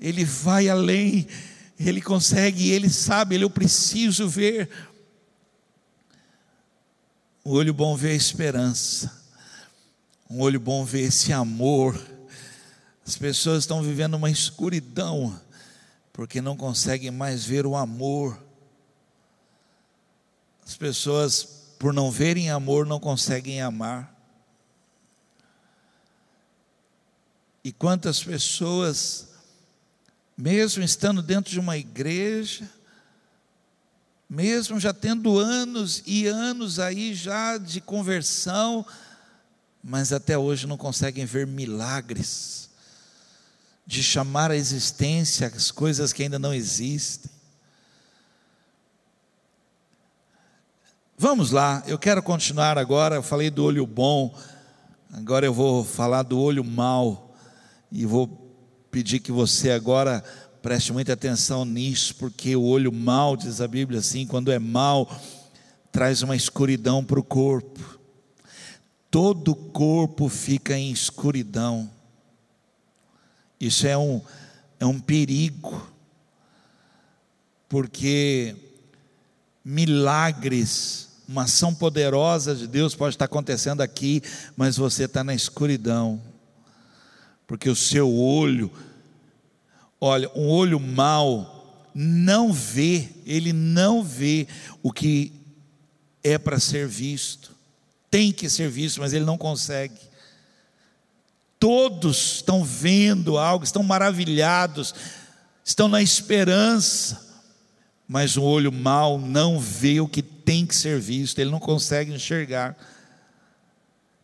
[0.00, 1.26] ele vai além,
[1.78, 4.70] ele consegue, ele sabe, ele eu preciso ver.
[7.44, 9.12] O olho bom vê a esperança,
[10.30, 12.00] um olho bom vê esse amor
[13.06, 15.38] as pessoas estão vivendo uma escuridão,
[16.12, 18.40] porque não conseguem mais ver o amor.
[20.64, 21.42] As pessoas,
[21.78, 24.12] por não verem amor, não conseguem amar.
[27.64, 29.28] E quantas pessoas,
[30.36, 32.70] mesmo estando dentro de uma igreja,
[34.30, 38.86] mesmo já tendo anos e anos aí já de conversão,
[39.82, 42.62] mas até hoje não conseguem ver milagres
[43.86, 47.30] de chamar à existência as coisas que ainda não existem.
[51.18, 53.16] Vamos lá, eu quero continuar agora.
[53.16, 54.36] Eu falei do olho bom,
[55.12, 57.34] agora eu vou falar do olho mau,
[57.92, 58.26] e vou
[58.90, 60.24] pedir que você agora
[60.62, 65.10] preste muita atenção nisso, porque o olho mau, diz a Bíblia assim, quando é mau,
[65.90, 68.00] traz uma escuridão para o corpo.
[69.10, 71.90] Todo o corpo fica em escuridão.
[73.62, 74.20] Isso é um,
[74.80, 75.88] é um perigo,
[77.68, 78.56] porque
[79.64, 84.20] milagres, uma ação poderosa de Deus pode estar acontecendo aqui,
[84.56, 86.20] mas você está na escuridão,
[87.46, 88.68] porque o seu olho,
[90.00, 94.48] olha, um olho mau não vê, ele não vê
[94.82, 95.32] o que
[96.24, 97.52] é para ser visto,
[98.10, 100.11] tem que ser visto, mas ele não consegue
[101.62, 104.92] todos estão vendo algo, estão maravilhados,
[105.64, 107.24] estão na esperança,
[108.08, 112.12] mas o olho mau não vê o que tem que ser visto, ele não consegue
[112.12, 112.76] enxergar.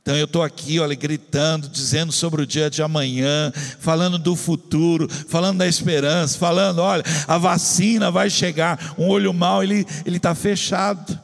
[0.03, 5.09] Então eu estou aqui, olha, gritando, dizendo sobre o dia de amanhã, falando do futuro,
[5.09, 8.97] falando da esperança, falando, olha, a vacina vai chegar.
[8.99, 11.17] Um olho mau, ele está fechado,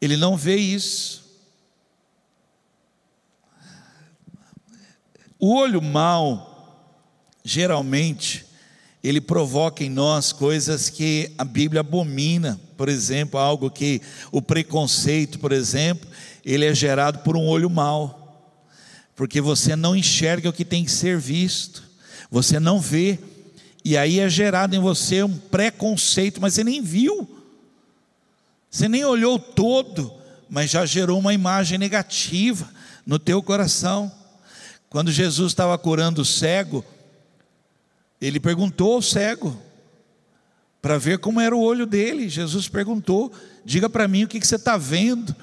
[0.00, 1.25] ele não vê isso.
[5.38, 6.92] O olho mau,
[7.44, 8.46] geralmente,
[9.02, 14.00] ele provoca em nós coisas que a Bíblia abomina, por exemplo, algo que
[14.32, 16.08] o preconceito, por exemplo,
[16.44, 18.50] ele é gerado por um olho mau,
[19.14, 21.82] porque você não enxerga o que tem que ser visto,
[22.30, 23.18] você não vê,
[23.84, 27.28] e aí é gerado em você um preconceito, mas você nem viu,
[28.70, 30.12] você nem olhou todo,
[30.48, 32.68] mas já gerou uma imagem negativa
[33.06, 34.10] no teu coração.
[34.90, 36.84] Quando Jesus estava curando o cego,
[38.20, 39.56] ele perguntou ao cego,
[40.80, 42.28] para ver como era o olho dele.
[42.28, 43.32] Jesus perguntou:
[43.64, 45.34] Diga para mim o que, que você está vendo.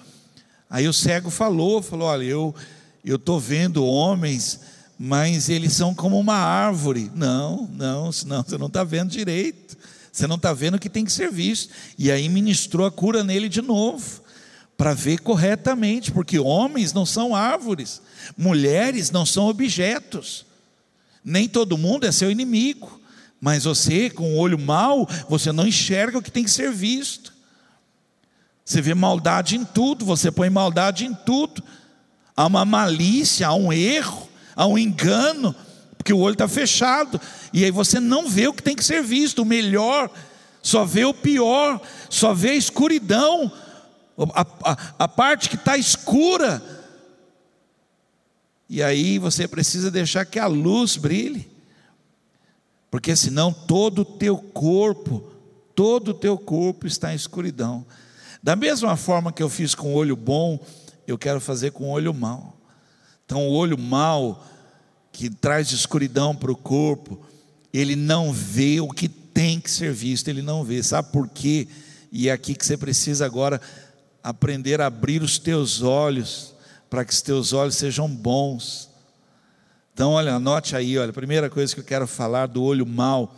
[0.70, 2.56] Aí o cego falou, falou: olha, eu
[3.04, 4.62] eu estou vendo homens,
[4.98, 7.12] mas eles são como uma árvore.
[7.14, 9.78] Não, não, não, você não está vendo direito.
[10.12, 11.74] Você não está vendo o que tem que ser visto.
[11.98, 14.22] E aí ministrou a cura nele de novo,
[14.84, 18.02] para ver corretamente, porque homens não são árvores,
[18.38, 20.46] mulheres não são objetos.
[21.24, 23.00] Nem todo mundo é seu inimigo,
[23.40, 27.32] mas você, com o olho mau, você não enxerga o que tem que ser visto.
[28.66, 31.64] Você vê maldade em tudo, você põe maldade em tudo.
[32.36, 35.56] Há uma malícia, há um erro, há um engano,
[35.98, 37.22] porque o olho está fechado.
[37.54, 40.12] E aí você não vê o que tem que ser visto, o melhor,
[40.62, 43.50] só vê o pior, só vê a escuridão,
[44.18, 46.62] a, a, a parte que está escura.
[48.70, 51.50] E aí você precisa deixar que a luz brilhe,
[52.90, 55.32] porque senão todo o teu corpo,
[55.76, 57.86] todo o teu corpo está em escuridão.
[58.42, 60.60] Da mesma forma que eu fiz com o olho bom,
[61.08, 62.58] eu quero fazer com o olho mau.
[63.26, 64.46] Então, o olho mau,
[65.12, 67.20] que traz escuridão para o corpo,
[67.74, 70.84] ele não vê o que tem que ser visto, ele não vê.
[70.84, 71.68] Sabe por quê?
[72.12, 73.60] E é aqui que você precisa agora
[74.24, 76.54] aprender a abrir os teus olhos,
[76.90, 78.90] para que os teus olhos sejam bons.
[79.94, 83.36] Então, olha, anote aí, olha, a primeira coisa que eu quero falar do olho mau.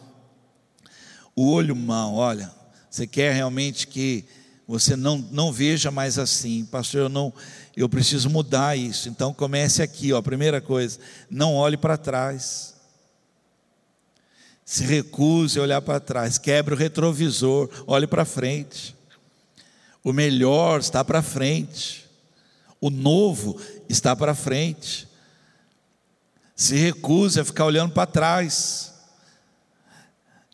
[1.35, 2.51] O olho mau, olha,
[2.89, 4.23] você quer realmente que
[4.67, 7.33] você não, não veja mais assim, pastor, eu não,
[7.75, 9.09] eu preciso mudar isso.
[9.09, 10.97] Então comece aqui, ó, primeira coisa,
[11.29, 12.73] não olhe para trás.
[14.63, 18.94] Se recuse a olhar para trás, quebre o retrovisor, olhe para frente.
[20.05, 22.05] O melhor está para frente.
[22.79, 25.05] O novo está para frente.
[26.55, 28.93] Se recuse a ficar olhando para trás.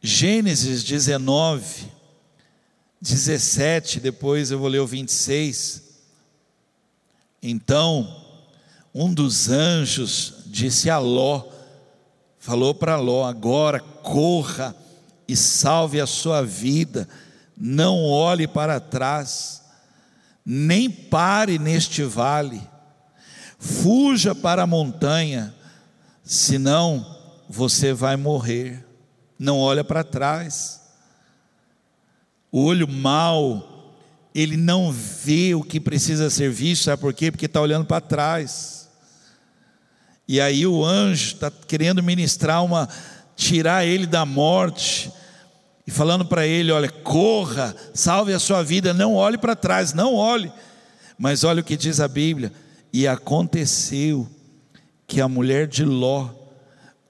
[0.01, 1.91] Gênesis 19
[3.01, 5.81] 17, depois eu vou ler o 26.
[7.41, 8.23] Então,
[8.93, 11.49] um dos anjos disse a Ló,
[12.37, 14.75] falou para Ló: agora corra
[15.27, 17.09] e salve a sua vida,
[17.63, 19.61] não olhe para trás,
[20.43, 22.59] nem pare neste vale,
[23.59, 25.53] fuja para a montanha,
[26.23, 27.05] senão
[27.47, 28.83] você vai morrer.
[29.37, 30.81] Não olha para trás.
[32.51, 33.93] O olho mau,
[34.33, 37.31] ele não vê o que precisa ser visto, sabe por quê?
[37.31, 38.89] Porque está olhando para trás.
[40.27, 42.89] E aí o anjo está querendo ministrar uma,
[43.35, 45.11] tirar ele da morte,
[45.85, 50.13] e falando para ele: olha, corra, salve a sua vida, não olhe para trás, não
[50.15, 50.51] olhe.
[51.17, 52.51] Mas olha o que diz a Bíblia:
[52.91, 54.29] e aconteceu
[55.07, 56.29] que a mulher de Ló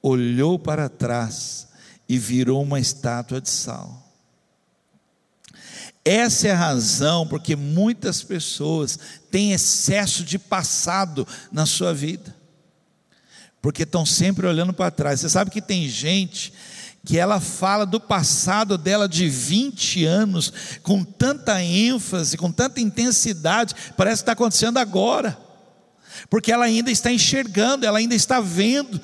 [0.01, 1.67] olhou para trás
[2.07, 4.01] e virou uma estátua de sal.
[6.03, 8.97] Essa é a razão porque muitas pessoas
[9.29, 12.35] têm excesso de passado na sua vida,
[13.61, 15.19] porque estão sempre olhando para trás.
[15.19, 16.51] Você sabe que tem gente
[17.03, 23.75] que ela fala do passado dela de 20 anos com tanta ênfase, com tanta intensidade,
[23.97, 25.37] parece que está acontecendo agora,
[26.29, 29.01] porque ela ainda está enxergando, ela ainda está vendo,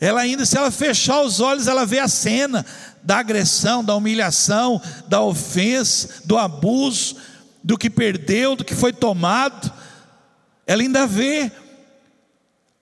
[0.00, 2.64] ela ainda, se ela fechar os olhos, ela vê a cena
[3.02, 7.16] da agressão, da humilhação, da ofensa, do abuso,
[7.62, 9.72] do que perdeu, do que foi tomado.
[10.66, 11.50] Ela ainda vê.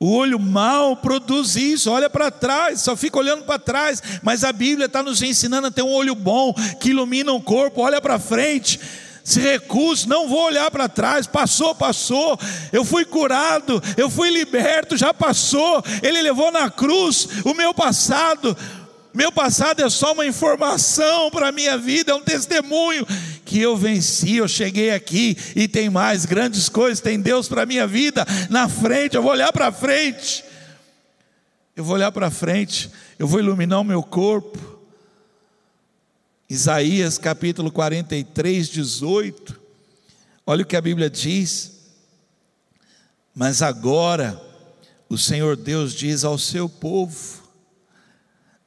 [0.02, 4.52] O olho mau produz isso, olha para trás, só fica olhando para trás, mas a
[4.52, 8.18] Bíblia está nos ensinando a ter um olho bom, que ilumina o corpo, olha para
[8.18, 8.80] frente,
[9.22, 12.36] se recusa, não vou olhar para trás, passou, passou,
[12.72, 18.56] eu fui curado, eu fui liberto, já passou, Ele levou na cruz o meu passado,
[19.14, 23.06] meu passado é só uma informação para a minha vida, é um testemunho
[23.52, 27.66] porque eu venci, eu cheguei aqui e tem mais grandes coisas, tem Deus para a
[27.66, 30.42] minha vida na frente, eu vou olhar para frente.
[31.76, 34.80] Eu vou olhar para frente, eu vou iluminar o meu corpo.
[36.48, 39.60] Isaías capítulo 43, 18.
[40.46, 41.72] Olha o que a Bíblia diz.
[43.34, 44.40] Mas agora,
[45.10, 47.42] o Senhor Deus diz ao seu povo: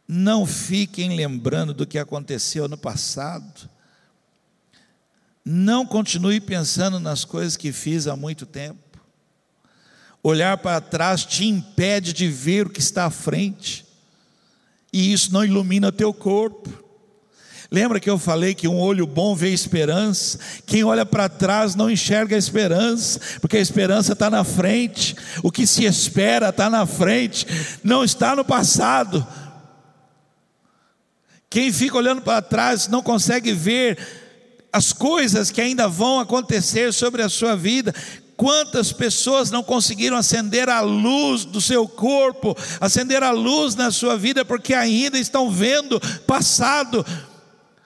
[0.08, 3.74] não fiquem lembrando do que aconteceu no passado.
[5.48, 8.80] Não continue pensando nas coisas que fiz há muito tempo.
[10.24, 13.86] Olhar para trás te impede de ver o que está à frente,
[14.92, 16.84] e isso não ilumina teu corpo.
[17.70, 20.40] Lembra que eu falei que um olho bom vê esperança?
[20.66, 25.52] Quem olha para trás não enxerga a esperança, porque a esperança está na frente, o
[25.52, 27.46] que se espera está na frente,
[27.84, 29.28] não está no passado.
[31.50, 34.25] Quem fica olhando para trás não consegue ver
[34.76, 37.96] as coisas que ainda vão acontecer sobre a sua vida.
[38.36, 44.18] Quantas pessoas não conseguiram acender a luz do seu corpo, acender a luz na sua
[44.18, 45.98] vida, porque ainda estão vendo
[46.28, 47.06] passado,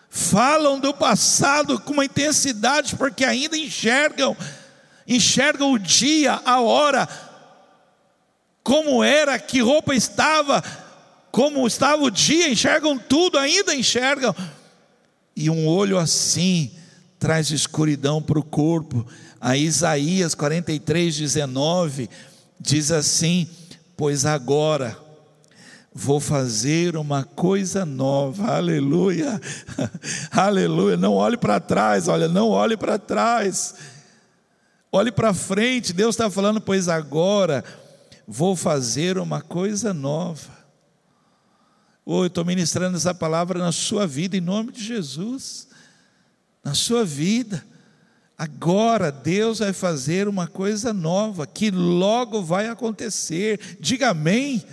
[0.09, 4.35] falam do passado com uma intensidade, porque ainda enxergam,
[5.07, 7.07] enxergam o dia, a hora,
[8.63, 10.63] como era, que roupa estava,
[11.31, 14.35] como estava o dia, enxergam tudo, ainda enxergam.
[15.35, 16.71] E um olho assim
[17.19, 19.05] traz escuridão para o corpo.
[19.39, 22.09] A Isaías 43, 19
[22.59, 23.47] diz assim:
[23.95, 24.97] Pois agora
[25.93, 29.39] vou fazer uma coisa nova, aleluia,
[30.31, 30.95] aleluia.
[30.95, 33.75] Não olhe para trás, olha, não olhe para trás,
[34.91, 35.93] olhe para frente.
[35.93, 37.63] Deus está falando, pois agora
[38.25, 40.57] vou fazer uma coisa nova.
[42.05, 45.68] Oh, eu estou ministrando essa palavra na sua vida, em nome de Jesus.
[46.69, 47.65] Na sua vida.
[48.37, 53.59] Agora Deus vai fazer uma coisa nova, que logo vai acontecer.
[53.79, 54.63] Diga amém.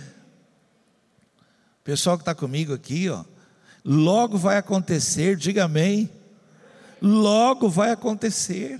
[1.83, 3.25] Pessoal que está comigo aqui, ó.
[3.83, 6.07] Logo vai acontecer, diga amém.
[7.01, 8.79] Logo vai acontecer.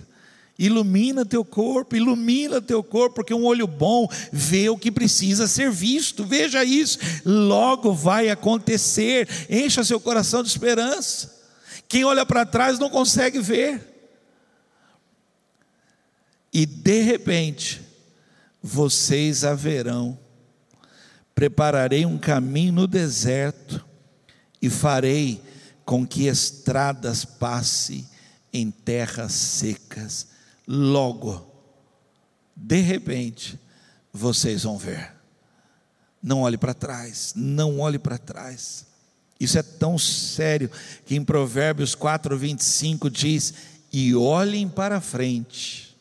[0.60, 5.72] Ilumina teu corpo, ilumina teu corpo, porque um olho bom vê o que precisa ser
[5.72, 6.24] visto.
[6.24, 9.28] Veja isso, logo vai acontecer.
[9.50, 11.37] Encha seu coração de esperança.
[11.88, 13.82] Quem olha para trás não consegue ver.
[16.52, 17.82] E de repente,
[18.62, 20.18] vocês haverão.
[21.34, 23.86] Prepararei um caminho no deserto
[24.62, 25.42] e farei
[25.86, 28.08] com que estradas passe
[28.52, 30.28] em terras secas
[30.68, 31.50] logo,
[32.56, 33.60] de repente,
[34.12, 35.16] vocês vão ver.
[36.22, 38.86] Não olhe para trás, não olhe para trás.
[39.40, 40.70] Isso é tão sério
[41.06, 43.54] que em Provérbios 4, 25 diz:
[43.92, 45.96] E olhem para frente.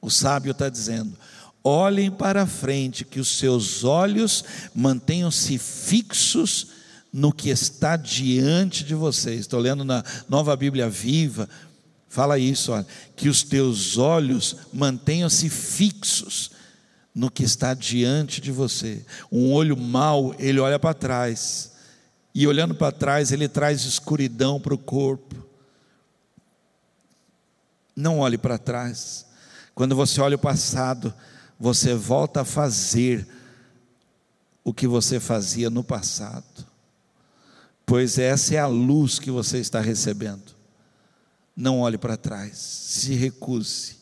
[0.00, 1.16] O sábio está dizendo:
[1.64, 6.68] olhem para frente, que os seus olhos mantenham-se fixos
[7.12, 9.40] no que está diante de vocês.
[9.40, 11.48] Estou lendo na nova Bíblia Viva,
[12.16, 16.50] Fala isso, olha, que os teus olhos mantenham-se fixos
[17.14, 19.04] no que está diante de você.
[19.30, 21.72] Um olho mau, ele olha para trás.
[22.36, 25.34] E olhando para trás, ele traz escuridão para o corpo.
[27.96, 29.24] Não olhe para trás.
[29.74, 31.14] Quando você olha o passado,
[31.58, 33.26] você volta a fazer
[34.62, 36.66] o que você fazia no passado.
[37.86, 40.56] Pois essa é a luz que você está recebendo
[41.56, 43.96] não olhe para trás, se recuse.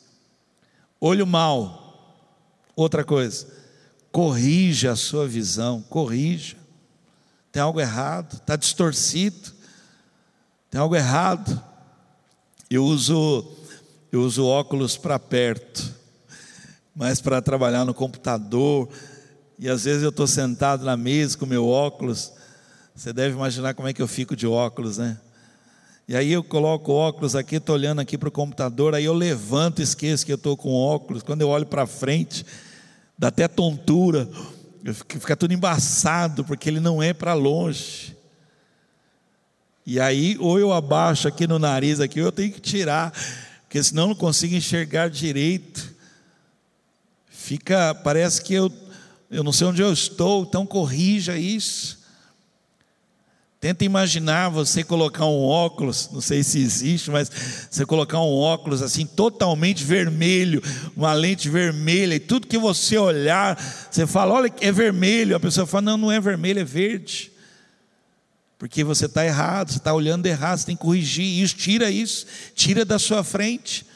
[1.01, 2.27] Olho mal,
[2.75, 3.47] outra coisa,
[4.11, 6.64] corrija a sua visão, corrija.
[7.55, 9.53] Tem algo errado, está distorcido,
[10.69, 11.63] tem algo errado.
[12.69, 13.47] Eu uso,
[14.11, 15.95] eu uso óculos para perto,
[16.97, 18.89] mas para trabalhar no computador,
[19.57, 22.33] e às vezes eu estou sentado na mesa com meu óculos,
[22.93, 25.17] você deve imaginar como é que eu fico de óculos, né?
[26.09, 29.81] E aí eu coloco óculos aqui, estou olhando aqui para o computador, aí eu levanto
[29.81, 31.23] esqueço que eu estou com óculos.
[31.23, 32.45] Quando eu olho para frente,
[33.17, 34.29] dá até tontura,
[34.93, 38.15] fica tudo embaçado, porque ele não é para longe.
[39.87, 43.13] E aí, ou eu abaixo aqui no nariz, aqui, ou eu tenho que tirar,
[43.63, 45.95] porque senão eu não consigo enxergar direito.
[47.29, 48.73] Fica, parece que eu,
[49.31, 52.04] eu não sei onde eu estou, então corrija isso.
[53.65, 57.31] Tenta imaginar você colocar um óculos, não sei se existe, mas
[57.71, 60.63] você colocar um óculos assim totalmente vermelho,
[60.95, 63.59] uma lente vermelha, e tudo que você olhar,
[63.91, 65.35] você fala, olha, é vermelho.
[65.35, 67.33] A pessoa fala, não, não é vermelho, é verde.
[68.59, 72.27] porque você está errado, você está olhando errado, você tem que corrigir isso, tira isso,
[72.55, 73.87] tira da sua frente,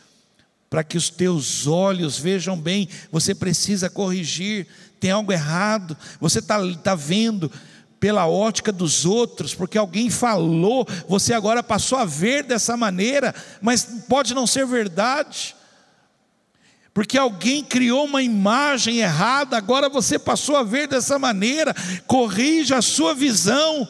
[0.71, 4.67] para que os teus olhos vejam bem, você precisa corrigir,
[4.99, 7.53] tem algo errado, você está tá vendo
[8.01, 13.85] pela ótica dos outros, porque alguém falou, você agora passou a ver dessa maneira, mas
[14.09, 15.57] pode não ser verdade.
[16.95, 21.75] Porque alguém criou uma imagem errada, agora você passou a ver dessa maneira,
[22.07, 23.89] corrija a sua visão.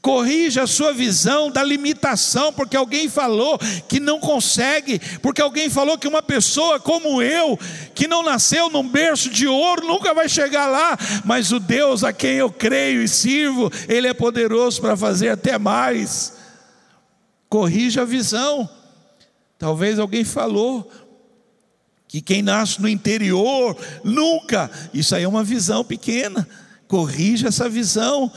[0.00, 3.58] Corrija a sua visão da limitação, porque alguém falou
[3.88, 7.58] que não consegue, porque alguém falou que uma pessoa como eu,
[7.94, 12.12] que não nasceu num berço de ouro, nunca vai chegar lá, mas o Deus a
[12.12, 16.34] quem eu creio e sirvo, Ele é poderoso para fazer até mais.
[17.48, 18.68] Corrija a visão.
[19.58, 20.90] Talvez alguém falou
[22.08, 26.48] que quem nasce no interior nunca, isso aí é uma visão pequena.
[26.86, 28.30] Corrija essa visão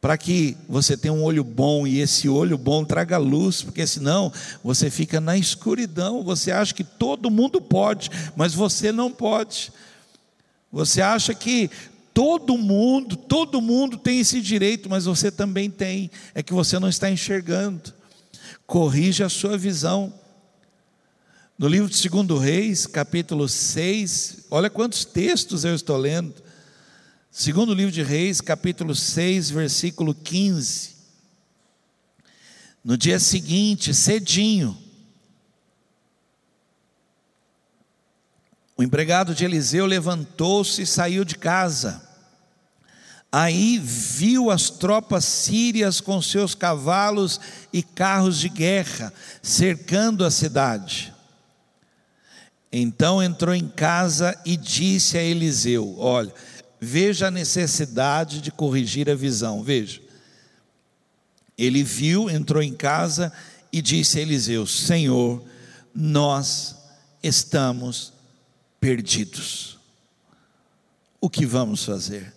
[0.00, 4.32] para que você tenha um olho bom e esse olho bom traga luz, porque senão
[4.64, 9.70] você fica na escuridão, você acha que todo mundo pode, mas você não pode.
[10.72, 11.70] Você acha que
[12.14, 16.88] todo mundo, todo mundo tem esse direito, mas você também tem, é que você não
[16.88, 17.92] está enxergando.
[18.66, 20.14] Corrija a sua visão.
[21.58, 26.49] No livro de 2 Reis, capítulo 6, olha quantos textos eu estou lendo.
[27.32, 30.96] Segundo livro de Reis, capítulo 6, versículo 15.
[32.82, 34.76] No dia seguinte, cedinho,
[38.76, 42.02] o empregado de Eliseu levantou-se e saiu de casa.
[43.30, 47.40] Aí viu as tropas sírias com seus cavalos
[47.72, 51.14] e carros de guerra cercando a cidade.
[52.72, 56.32] Então entrou em casa e disse a Eliseu: Olha,
[56.80, 59.62] veja a necessidade de corrigir a visão.
[59.62, 60.00] Veja.
[61.58, 63.32] Ele viu, entrou em casa
[63.72, 65.44] e disse a Eliseu: Senhor,
[65.94, 66.76] nós
[67.22, 68.12] estamos
[68.80, 69.78] perdidos.
[71.20, 72.32] O que vamos fazer?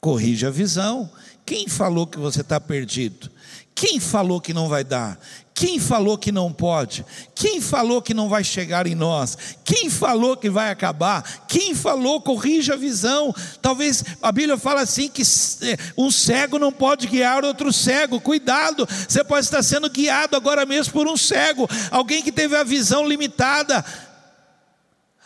[0.00, 1.10] Corrija a visão.
[1.46, 3.30] Quem falou que você está perdido?
[3.74, 5.18] Quem falou que não vai dar?
[5.52, 7.04] Quem falou que não pode?
[7.34, 9.36] Quem falou que não vai chegar em nós?
[9.64, 11.44] Quem falou que vai acabar?
[11.48, 13.34] Quem falou corrija a visão?
[13.62, 18.20] Talvez a Bíblia fala assim que é, um cego não pode guiar outro cego.
[18.20, 22.64] Cuidado, você pode estar sendo guiado agora mesmo por um cego, alguém que teve a
[22.64, 23.84] visão limitada.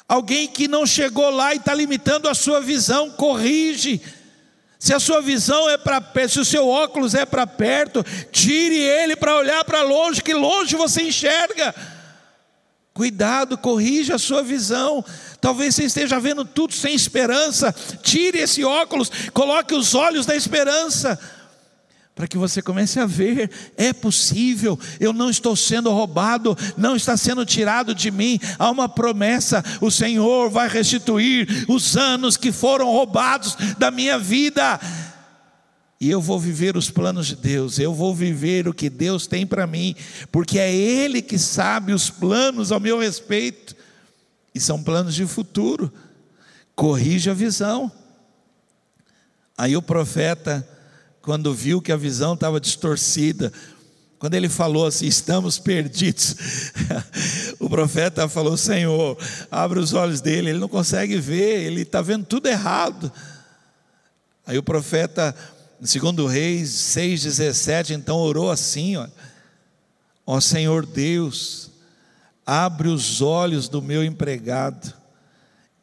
[0.06, 4.00] Alguém que não chegou lá e está limitando a sua visão, corrige.
[4.78, 8.78] Se a sua visão é para perto, se o seu óculos é para perto, tire
[8.78, 11.74] ele para olhar para longe, que longe você enxerga.
[12.94, 15.04] Cuidado, corrija a sua visão.
[15.40, 17.74] Talvez você esteja vendo tudo sem esperança.
[18.02, 21.18] Tire esse óculos, coloque os olhos da esperança
[22.18, 27.16] para que você comece a ver, é possível, eu não estou sendo roubado, não está
[27.16, 32.86] sendo tirado de mim, há uma promessa: o Senhor vai restituir os anos que foram
[32.90, 34.80] roubados da minha vida.
[36.00, 39.46] E eu vou viver os planos de Deus, eu vou viver o que Deus tem
[39.46, 39.94] para mim,
[40.32, 43.76] porque é Ele que sabe os planos ao meu respeito,
[44.52, 45.92] e são planos de futuro.
[46.74, 47.92] Corrija a visão.
[49.56, 50.68] Aí o profeta
[51.28, 53.52] quando viu que a visão estava distorcida,
[54.18, 56.34] quando ele falou assim, estamos perdidos,
[57.60, 59.14] o profeta falou: Senhor,
[59.50, 63.12] abre os olhos dele, ele não consegue ver, ele está vendo tudo errado.
[64.46, 65.36] Aí o profeta,
[65.82, 69.06] segundo Reis 6,17, então orou assim: ó,
[70.24, 71.70] ó Senhor Deus,
[72.46, 74.94] abre os olhos do meu empregado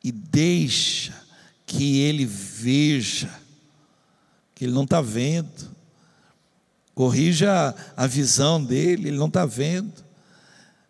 [0.04, 1.14] e deixa
[1.68, 3.45] que ele veja
[4.56, 5.76] que ele não está vendo.
[6.96, 9.94] Corrija a visão dele, ele não está vendo.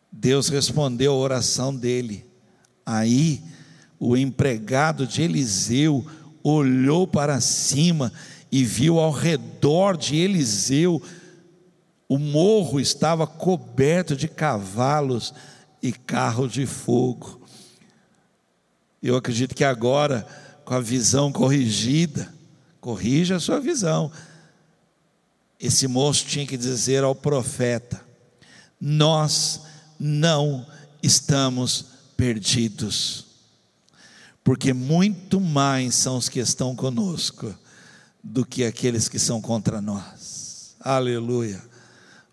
[0.09, 2.26] Deus respondeu a oração dele.
[2.86, 3.43] Aí
[3.99, 6.05] o empregado de Eliseu
[6.41, 8.13] olhou para cima
[8.49, 11.01] e viu ao redor de Eliseu
[12.07, 15.34] o morro estava coberto de cavalos
[15.82, 17.41] e carros de fogo.
[19.01, 20.26] Eu acredito que agora,
[20.63, 22.34] com a visão corrigida,
[22.86, 24.12] corrija a sua visão.
[25.60, 28.00] Esse moço tinha que dizer ao profeta:
[28.80, 29.62] Nós
[30.00, 30.64] não
[31.02, 33.26] estamos perdidos,
[34.44, 37.56] porque muito mais são os que estão conosco
[38.24, 40.76] do que aqueles que são contra nós.
[40.80, 41.64] Aleluia.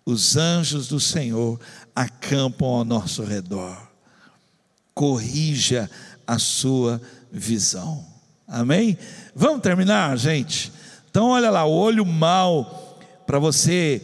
[0.04, 1.58] Os anjos do Senhor
[1.94, 3.90] acampam ao nosso redor.
[4.92, 5.90] Corrija
[6.26, 7.00] a sua
[7.32, 8.04] visão.
[8.46, 8.98] Amém?
[9.34, 10.72] Vamos terminar, gente?
[11.10, 14.02] Então, olha lá, o olho mau, para você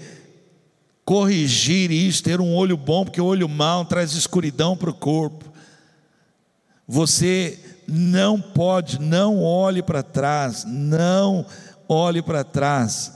[1.04, 5.50] corrigir isso, ter um olho bom, porque o olho mau traz escuridão para o corpo.
[6.86, 11.46] Você não pode, não olhe para trás, não
[11.88, 13.12] olhe para trás.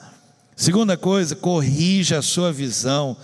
[0.56, 3.16] Segunda coisa, corrija a sua visão.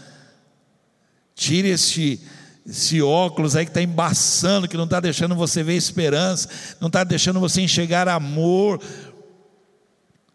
[1.34, 2.20] Tire esse,
[2.68, 6.48] esse óculos aí que está embaçando, que não está deixando você ver esperança,
[6.78, 8.78] não está deixando você enxergar amor.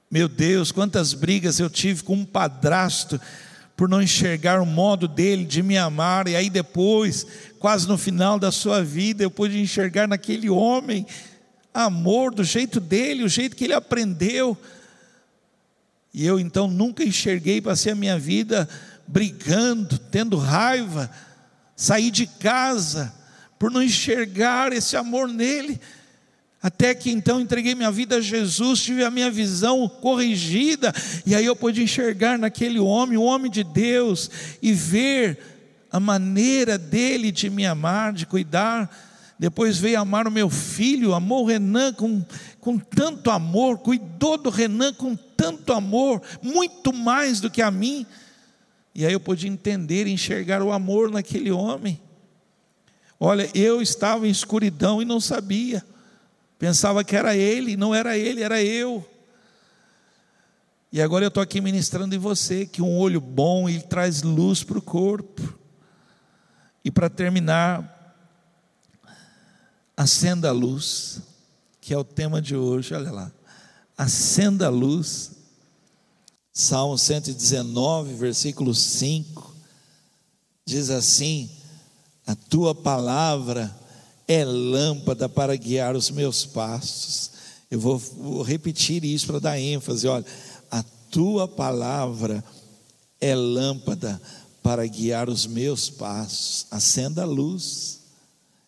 [0.09, 3.21] Meu Deus, quantas brigas eu tive com um padrasto
[3.77, 7.25] por não enxergar o modo dele de me amar, e aí depois,
[7.59, 11.05] quase no final da sua vida, eu pude enxergar naquele homem
[11.71, 14.57] amor do jeito dele, o jeito que ele aprendeu.
[16.11, 18.67] E eu então nunca enxerguei, passei a minha vida
[19.07, 21.09] brigando, tendo raiva,
[21.75, 23.13] saí de casa
[23.57, 25.79] por não enxergar esse amor nele.
[26.61, 30.93] Até que então entreguei minha vida a Jesus, tive a minha visão corrigida,
[31.25, 35.39] e aí eu pude enxergar naquele homem, o homem de Deus, e ver
[35.91, 38.89] a maneira dele de me amar, de cuidar.
[39.37, 42.25] Depois veio amar o meu filho, amou o Renan com,
[42.61, 48.05] com tanto amor, cuidou do Renan com tanto amor, muito mais do que a mim.
[48.95, 51.99] E aí eu pude entender e enxergar o amor naquele homem.
[53.19, 55.83] Olha, eu estava em escuridão e não sabia.
[56.59, 59.07] Pensava que era ele, não era ele, era eu.
[60.91, 64.63] E agora eu estou aqui ministrando em você que um olho bom ele traz luz
[64.63, 65.57] para o corpo.
[66.85, 68.15] E para terminar,
[69.97, 71.21] acenda a luz,
[71.81, 73.31] que é o tema de hoje, olha lá.
[73.97, 75.31] Acenda a luz.
[76.55, 79.55] Salmo 119, versículo 5,
[80.63, 81.49] diz assim:
[82.27, 83.75] A tua palavra
[84.27, 87.31] é lâmpada para guiar os meus passos.
[87.71, 90.07] Eu vou, vou repetir isso para dar ênfase.
[90.07, 90.25] Olha,
[90.69, 92.43] a tua palavra
[93.19, 94.21] é lâmpada
[94.61, 96.67] para guiar os meus passos.
[96.69, 98.01] Acenda a luz.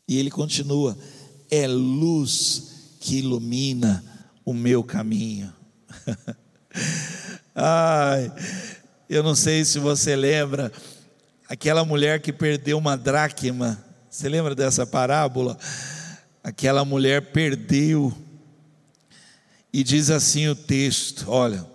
[0.08, 0.98] E ele continua:
[1.52, 2.64] é luz
[3.00, 4.04] que ilumina
[4.44, 5.54] o meu caminho.
[7.56, 8.32] Ai,
[9.10, 10.72] eu não sei se você lembra
[11.48, 13.86] aquela mulher que perdeu uma dracma
[14.16, 15.58] você lembra dessa parábola?
[16.42, 18.14] Aquela mulher perdeu,
[19.74, 21.68] e diz assim o texto: olha,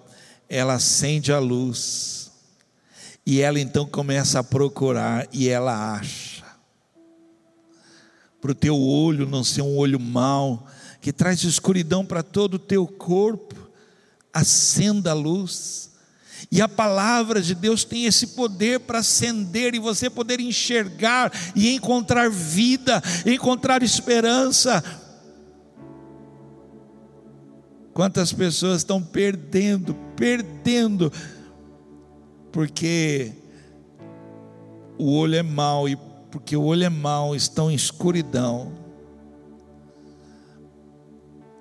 [0.49, 2.31] ela acende a luz,
[3.27, 6.43] e ela então começa a procurar, e ela acha.
[8.41, 10.67] Para o teu olho não ser um olho mau,
[10.99, 13.70] que traz escuridão para todo o teu corpo,
[14.33, 15.91] acenda a luz
[16.51, 21.75] e a palavra de Deus tem esse poder para acender e você poder enxergar e
[21.75, 24.83] encontrar vida, encontrar esperança.
[27.93, 31.13] Quantas pessoas estão perdendo, perdendo,
[32.51, 33.33] porque
[34.99, 35.97] o olho é mau e
[36.31, 38.73] porque o olho é mau, estão em escuridão.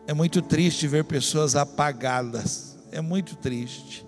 [0.10, 4.04] É muito triste ver pessoas apagadas, é muito triste.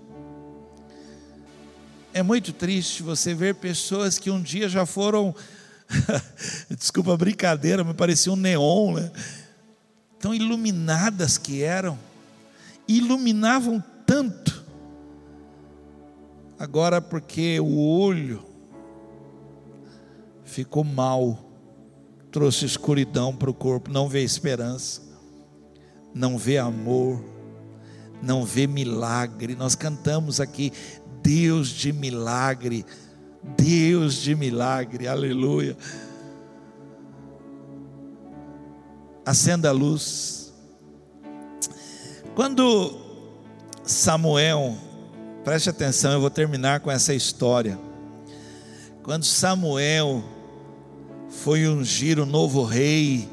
[2.11, 5.35] É muito triste você ver pessoas que um dia já foram,
[6.75, 9.11] desculpa a brincadeira, me parecia um neon, né?
[10.17, 11.99] tão iluminadas que eram,
[12.87, 14.65] iluminavam tanto,
[16.57, 18.43] agora porque o olho
[20.43, 21.37] ficou mal,
[22.31, 25.10] trouxe escuridão para o corpo, não vê esperança,
[26.13, 27.23] não vê amor,
[28.21, 29.55] não vê milagre.
[29.55, 30.71] Nós cantamos aqui,
[31.21, 32.85] Deus de milagre,
[33.57, 35.77] Deus de milagre, aleluia.
[39.25, 40.51] Acenda a luz.
[42.35, 42.97] Quando
[43.83, 44.75] Samuel,
[45.43, 47.77] preste atenção, eu vou terminar com essa história.
[49.03, 50.23] Quando Samuel
[51.29, 53.27] foi ungir o novo rei,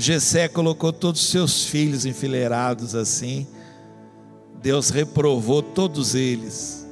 [0.00, 3.48] Jessé colocou todos os seus filhos enfileirados assim,
[4.62, 6.86] Deus reprovou todos eles.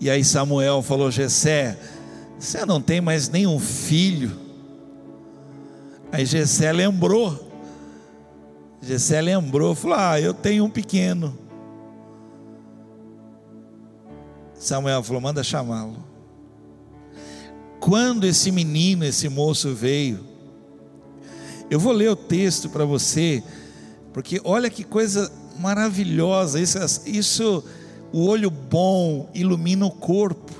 [0.00, 1.78] E aí Samuel falou: Jessé,
[2.38, 4.32] você não tem mais nenhum filho.
[6.10, 7.52] Aí Jessé lembrou.
[8.80, 11.38] Jessé lembrou, falou: Ah, eu tenho um pequeno.
[14.54, 16.02] Samuel falou: Manda chamá-lo.
[17.78, 20.31] Quando esse menino, esse moço veio,
[21.72, 23.42] eu vou ler o texto para você,
[24.12, 26.60] porque olha que coisa maravilhosa.
[26.60, 27.64] Isso, isso,
[28.12, 30.52] o olho bom ilumina o corpo.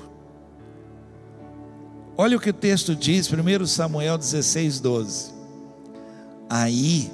[2.17, 5.33] Olha o que o texto diz, 1 Samuel 16, 12.
[6.49, 7.11] Aí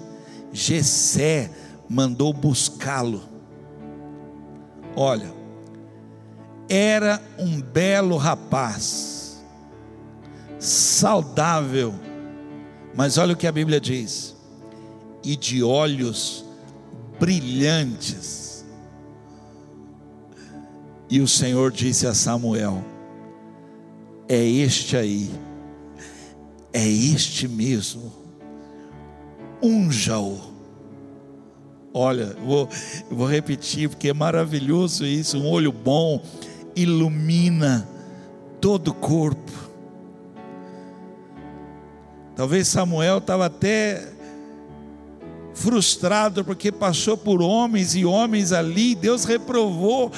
[0.53, 1.51] Jessé
[1.89, 3.21] mandou buscá-lo.
[4.95, 5.33] Olha,
[6.69, 9.43] era um belo rapaz,
[10.57, 11.93] saudável,
[12.95, 14.35] mas olha o que a Bíblia diz:
[15.23, 16.45] e de olhos
[17.19, 18.65] brilhantes.
[21.09, 22.83] E o Senhor disse a Samuel:
[24.27, 25.29] É este aí,
[26.71, 28.11] é este mesmo,
[29.61, 30.49] unja-o.
[31.91, 32.69] Olha, vou,
[33.09, 35.39] vou repetir, porque é maravilhoso isso.
[35.39, 36.23] Um olho bom
[36.75, 37.89] ilumina
[38.61, 39.68] todo o corpo.
[42.39, 44.01] Talvez Samuel estava até
[45.53, 50.09] frustrado porque passou por homens e homens ali, Deus reprovou.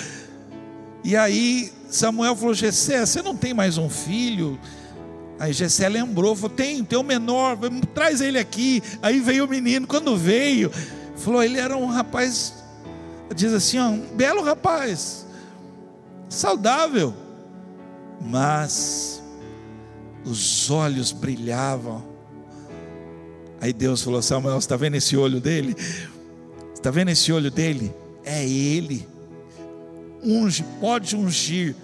[1.04, 4.60] E aí Samuel falou: Gessé, você não tem mais um filho?
[5.40, 7.58] Aí Gessé lembrou, falou: tem, tem o um menor,
[7.92, 8.84] traz ele aqui.
[9.02, 10.72] Aí veio o menino, quando veio,
[11.16, 12.54] falou: ele era um rapaz,
[13.36, 15.26] diz assim, ó, um belo rapaz,
[16.30, 17.16] saudável,
[18.22, 19.24] mas
[20.24, 22.11] os olhos brilhavam.
[23.62, 25.76] Aí Deus falou: Samuel, está vendo esse olho dele?
[26.74, 27.94] Está vendo esse olho dele?
[28.26, 29.08] É ele.
[30.24, 31.76] Unge, pode ungir,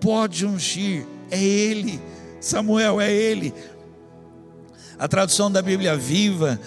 [0.00, 2.00] pode ungir, é ele.
[2.40, 3.54] Samuel, é ele.
[4.98, 6.60] A tradução da Bíblia viva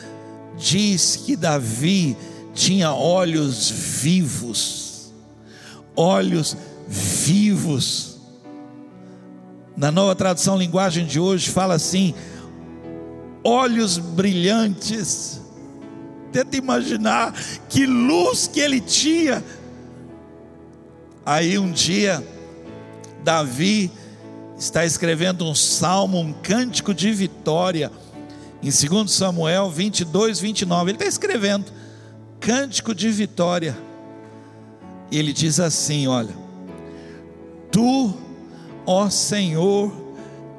[0.58, 2.16] diz que Davi
[2.54, 5.14] tinha olhos vivos,
[5.96, 6.56] olhos
[6.88, 8.18] vivos.
[9.76, 12.14] Na nova tradução linguagem de hoje fala assim:
[13.44, 15.42] olhos brilhantes.
[16.32, 17.34] Tenta imaginar
[17.70, 19.44] que luz que ele tinha.
[21.26, 22.26] Aí um dia,
[23.24, 23.92] Davi
[24.58, 27.92] está escrevendo um salmo, um cântico de vitória,
[28.62, 30.92] em 2 Samuel 22, 29.
[30.92, 31.72] Ele está escrevendo
[32.40, 33.78] cântico de vitória.
[35.12, 36.34] E ele diz assim: Olha,
[37.72, 38.14] tu,
[38.86, 39.94] ó Senhor,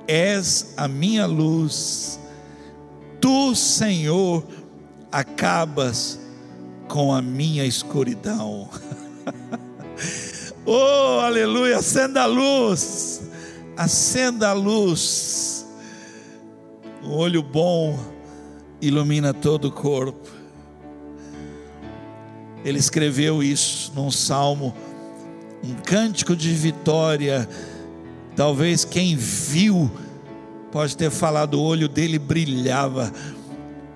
[0.07, 2.21] és a minha luz
[3.25, 4.45] tu, Senhor,
[5.11, 6.21] acabas
[6.89, 8.69] com a minha escuridão.
[10.67, 11.79] oh, aleluia!
[11.79, 13.23] Acenda a luz,
[13.79, 15.67] acenda a luz.
[17.03, 17.99] O olho bom
[18.79, 20.29] ilumina todo o corpo.
[22.63, 24.77] Ele escreveu isso num salmo,
[25.65, 27.49] um cântico de vitória.
[28.37, 29.91] Talvez quem viu
[30.75, 33.13] Pode ter falado, o olho dele brilhava,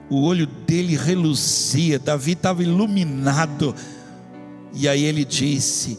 [0.09, 3.75] o olho dele reluzia, Davi estava iluminado.
[4.73, 5.99] E aí ele disse: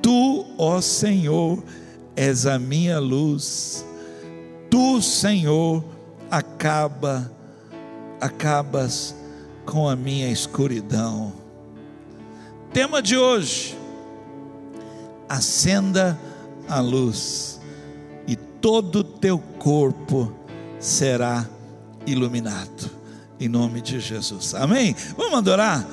[0.00, 1.60] Tu, ó Senhor,
[2.14, 3.84] és a minha luz.
[4.70, 5.82] Tu, Senhor,
[6.30, 7.28] acaba
[8.20, 9.16] acabas
[9.66, 11.32] com a minha escuridão.
[12.72, 13.76] Tema de hoje:
[15.28, 16.16] acenda
[16.68, 17.54] a luz
[18.64, 20.32] todo o teu corpo
[20.80, 21.46] será
[22.06, 22.90] iluminado.
[23.38, 24.54] Em nome de Jesus.
[24.54, 24.96] Amém?
[25.18, 25.86] Vamos adorar?